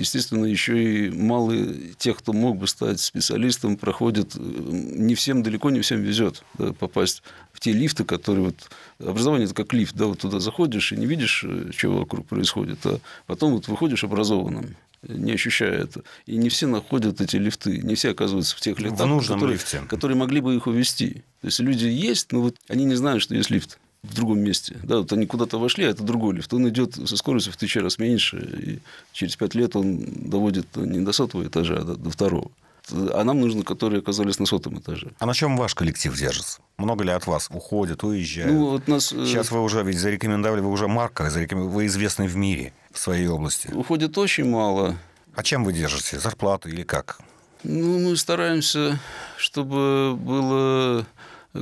Естественно, 0.00 0.46
еще 0.46 1.06
и 1.06 1.10
мало 1.10 1.54
тех, 1.98 2.16
кто 2.16 2.32
мог 2.32 2.56
бы 2.56 2.66
стать 2.66 3.00
специалистом, 3.00 3.76
проходят, 3.76 4.34
не 4.34 5.14
всем, 5.14 5.42
далеко 5.42 5.68
не 5.68 5.82
всем 5.82 6.00
везет 6.00 6.42
да, 6.54 6.72
попасть 6.72 7.22
в 7.52 7.60
те 7.60 7.72
лифты, 7.72 8.04
которые 8.04 8.46
вот... 8.46 8.70
Образование– 8.98 9.44
это 9.46 9.54
как 9.54 9.74
лифт, 9.74 9.94
да, 9.94 10.06
вот 10.06 10.20
туда 10.20 10.40
заходишь 10.40 10.92
и 10.92 10.96
не 10.96 11.04
видишь, 11.04 11.44
что 11.76 11.88
вокруг 11.90 12.26
происходит, 12.26 12.78
а 12.84 13.00
потом 13.26 13.52
вот 13.52 13.68
выходишь 13.68 14.02
образованным 14.02 14.74
не 15.02 15.32
ощущая 15.32 15.84
это. 15.84 16.02
И 16.26 16.36
не 16.36 16.50
все 16.50 16.66
находят 16.66 17.20
эти 17.22 17.36
лифты, 17.36 17.78
не 17.78 17.94
все 17.94 18.10
оказываются 18.10 18.54
в 18.54 18.60
тех 18.60 18.78
лифтах, 18.78 19.08
в 19.08 19.26
которые, 19.26 19.52
лифте. 19.54 19.80
которые 19.88 20.16
могли 20.16 20.40
бы 20.40 20.54
их 20.54 20.66
увести. 20.66 21.22
То 21.40 21.46
есть 21.46 21.58
люди 21.60 21.86
есть, 21.86 22.32
но 22.32 22.42
вот 22.42 22.56
они 22.68 22.84
не 22.84 22.96
знают, 22.96 23.22
что 23.22 23.34
есть 23.34 23.50
лифт 23.50 23.78
в 24.02 24.14
другом 24.14 24.40
месте. 24.40 24.76
Да, 24.82 24.98
вот 24.98 25.12
они 25.12 25.26
куда-то 25.26 25.58
вошли, 25.58 25.84
а 25.84 25.90
это 25.90 26.02
другой 26.02 26.36
лифт. 26.36 26.52
Он 26.54 26.68
идет 26.68 26.94
со 26.94 27.16
скоростью 27.16 27.52
в 27.52 27.56
тысячу 27.56 27.80
раз 27.80 27.98
меньше, 27.98 28.38
и 28.38 28.78
через 29.12 29.36
пять 29.36 29.54
лет 29.54 29.76
он 29.76 30.04
доводит 30.30 30.76
не 30.76 31.00
до 31.00 31.12
сотого 31.12 31.46
этажа, 31.46 31.78
а 31.78 31.84
до 31.84 32.10
второго. 32.10 32.50
А 32.92 33.22
нам 33.24 33.40
нужно, 33.40 33.62
которые 33.62 34.00
оказались 34.00 34.38
на 34.38 34.46
сотом 34.46 34.78
этаже. 34.78 35.12
А 35.18 35.26
на 35.26 35.34
чем 35.34 35.56
ваш 35.56 35.74
коллектив 35.74 36.16
держится? 36.16 36.60
Много 36.76 37.04
ли 37.04 37.10
от 37.12 37.26
вас 37.26 37.48
уходят, 37.52 38.02
уезжают? 38.02 38.52
Ну, 38.52 38.70
вот 38.70 38.88
нас... 38.88 39.12
Э, 39.12 39.26
Сейчас 39.26 39.50
вы 39.50 39.62
уже 39.62 39.82
ведь 39.84 39.98
зарекомендовали, 39.98 40.60
вы 40.60 40.70
уже 40.70 40.88
марка, 40.88 41.30
вы 41.50 41.86
известны 41.86 42.26
в 42.26 42.36
мире 42.36 42.72
в 42.90 42.98
своей 42.98 43.28
области. 43.28 43.70
Уходит 43.72 44.16
очень 44.18 44.48
мало. 44.48 44.96
А 45.34 45.42
чем 45.42 45.62
вы 45.62 45.72
держите? 45.72 46.18
Зарплату 46.18 46.68
или 46.68 46.82
как? 46.82 47.20
Ну, 47.62 47.98
мы 48.00 48.16
стараемся, 48.16 48.98
чтобы 49.36 50.16
было 50.16 51.06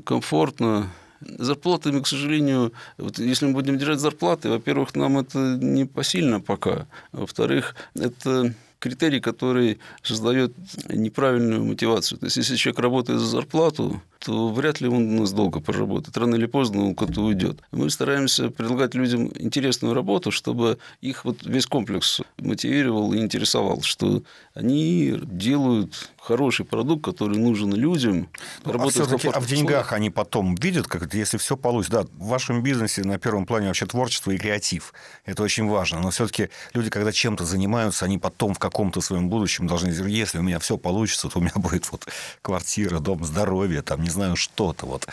комфортно 0.04 0.88
зарплатами, 1.20 2.00
к 2.00 2.06
сожалению, 2.06 2.72
вот 2.96 3.18
если 3.18 3.46
мы 3.46 3.52
будем 3.52 3.78
держать 3.78 4.00
зарплаты, 4.00 4.48
во-первых, 4.48 4.94
нам 4.94 5.18
это 5.18 5.58
не 5.60 5.84
посильно 5.84 6.40
пока. 6.40 6.86
Во-вторых, 7.12 7.74
это 7.94 8.54
критерий, 8.78 9.20
который 9.20 9.78
создает 10.02 10.52
неправильную 10.88 11.64
мотивацию. 11.64 12.18
То 12.18 12.26
есть, 12.26 12.36
если 12.36 12.56
человек 12.56 12.80
работает 12.80 13.20
за 13.20 13.26
зарплату, 13.26 14.00
то 14.18 14.48
вряд 14.48 14.80
ли 14.80 14.88
он 14.88 15.16
у 15.16 15.20
нас 15.20 15.32
долго 15.32 15.60
проработает. 15.60 16.16
Рано 16.16 16.34
или 16.36 16.46
поздно 16.46 16.84
он 16.84 16.94
куда-то 16.94 17.22
уйдет. 17.22 17.60
Мы 17.72 17.90
стараемся 17.90 18.50
предлагать 18.50 18.94
людям 18.94 19.30
интересную 19.36 19.94
работу, 19.94 20.30
чтобы 20.30 20.78
их 21.00 21.24
вот 21.24 21.44
весь 21.44 21.66
комплекс 21.66 22.20
мотивировал 22.38 23.12
и 23.12 23.18
интересовал, 23.18 23.82
что 23.82 24.22
они 24.54 25.18
делают 25.22 26.10
хороший 26.28 26.66
продукт, 26.66 27.04
который 27.04 27.38
нужен 27.38 27.72
людям. 27.72 28.28
Ну, 28.64 28.82
а 28.82 28.88
все-таки 28.90 29.28
а 29.28 29.40
в 29.40 29.46
деньгах 29.46 29.94
они 29.94 30.10
потом 30.10 30.54
видят, 30.56 30.86
как 30.86 31.14
если 31.14 31.38
все 31.38 31.56
получится. 31.56 32.02
Да, 32.02 32.08
в 32.12 32.28
вашем 32.28 32.62
бизнесе 32.62 33.02
на 33.02 33.18
первом 33.18 33.46
плане 33.46 33.68
вообще 33.68 33.86
творчество 33.86 34.30
и 34.30 34.36
креатив. 34.36 34.92
Это 35.24 35.42
очень 35.42 35.66
важно. 35.66 36.00
Но 36.00 36.10
все-таки 36.10 36.50
люди, 36.74 36.90
когда 36.90 37.12
чем-то 37.12 37.46
занимаются, 37.46 38.04
они 38.04 38.18
потом 38.18 38.52
в 38.52 38.58
каком-то 38.58 39.00
своем 39.00 39.30
будущем 39.30 39.66
должны 39.66 39.90
говорить, 39.90 40.16
если 40.16 40.38
у 40.38 40.42
меня 40.42 40.58
все 40.58 40.76
получится, 40.76 41.28
то 41.30 41.38
у 41.38 41.42
меня 41.42 41.52
будет 41.56 41.90
вот 41.90 42.06
квартира, 42.42 42.98
дом, 42.98 43.24
здоровье, 43.24 43.80
там, 43.80 44.02
не 44.02 44.10
знаю, 44.10 44.36
что-то. 44.36 44.84
Вот. 44.84 45.06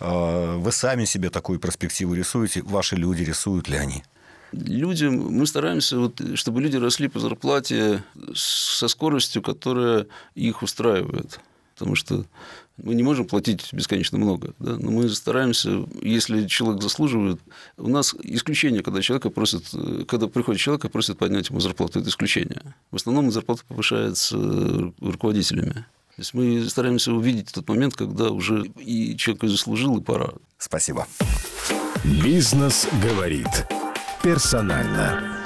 А, 0.00 0.56
вы 0.56 0.72
сами 0.72 1.04
себе 1.04 1.28
такую 1.28 1.58
перспективу 1.58 2.14
рисуете, 2.14 2.62
ваши 2.62 2.96
люди 2.96 3.24
рисуют 3.24 3.68
ли 3.68 3.76
они? 3.76 4.04
Людям 4.52 5.32
мы 5.32 5.46
стараемся, 5.46 5.98
вот, 5.98 6.20
чтобы 6.34 6.60
люди 6.60 6.76
росли 6.76 7.08
по 7.08 7.18
зарплате 7.20 8.04
со 8.34 8.86
скоростью, 8.88 9.42
которая 9.42 10.06
их 10.34 10.62
устраивает. 10.62 11.40
Потому 11.74 11.94
что 11.96 12.26
Мы 12.78 12.94
не 12.94 13.02
можем 13.02 13.26
платить 13.26 13.68
бесконечно 13.72 14.18
много, 14.18 14.54
да? 14.58 14.76
но 14.78 14.90
мы 14.90 15.08
стараемся, 15.10 15.86
если 16.00 16.46
человек 16.46 16.82
заслуживает. 16.82 17.40
У 17.76 17.88
нас 17.88 18.14
исключение, 18.22 18.82
когда 18.82 19.02
человека 19.02 19.30
просят, 19.30 19.64
когда 20.08 20.26
приходит 20.26 20.60
человек 20.60 20.84
и 20.84 20.88
просит 20.88 21.18
поднять 21.18 21.50
ему 21.50 21.60
зарплату, 21.60 22.00
это 22.00 22.08
исключение. 22.08 22.62
В 22.90 22.96
основном 22.96 23.30
зарплата 23.30 23.62
повышается 23.68 24.36
руководителями. 25.00 25.72
То 25.72 26.18
есть 26.18 26.34
мы 26.34 26.68
стараемся 26.68 27.12
увидеть 27.12 27.52
тот 27.52 27.68
момент, 27.68 27.94
когда 27.94 28.30
уже 28.30 28.64
и 28.78 29.16
человек 29.16 29.44
заслужил, 29.44 29.98
и 29.98 30.02
пора. 30.02 30.30
Спасибо. 30.58 31.06
Бизнес 32.04 32.88
говорит 33.02 33.48
персонально. 34.22 35.41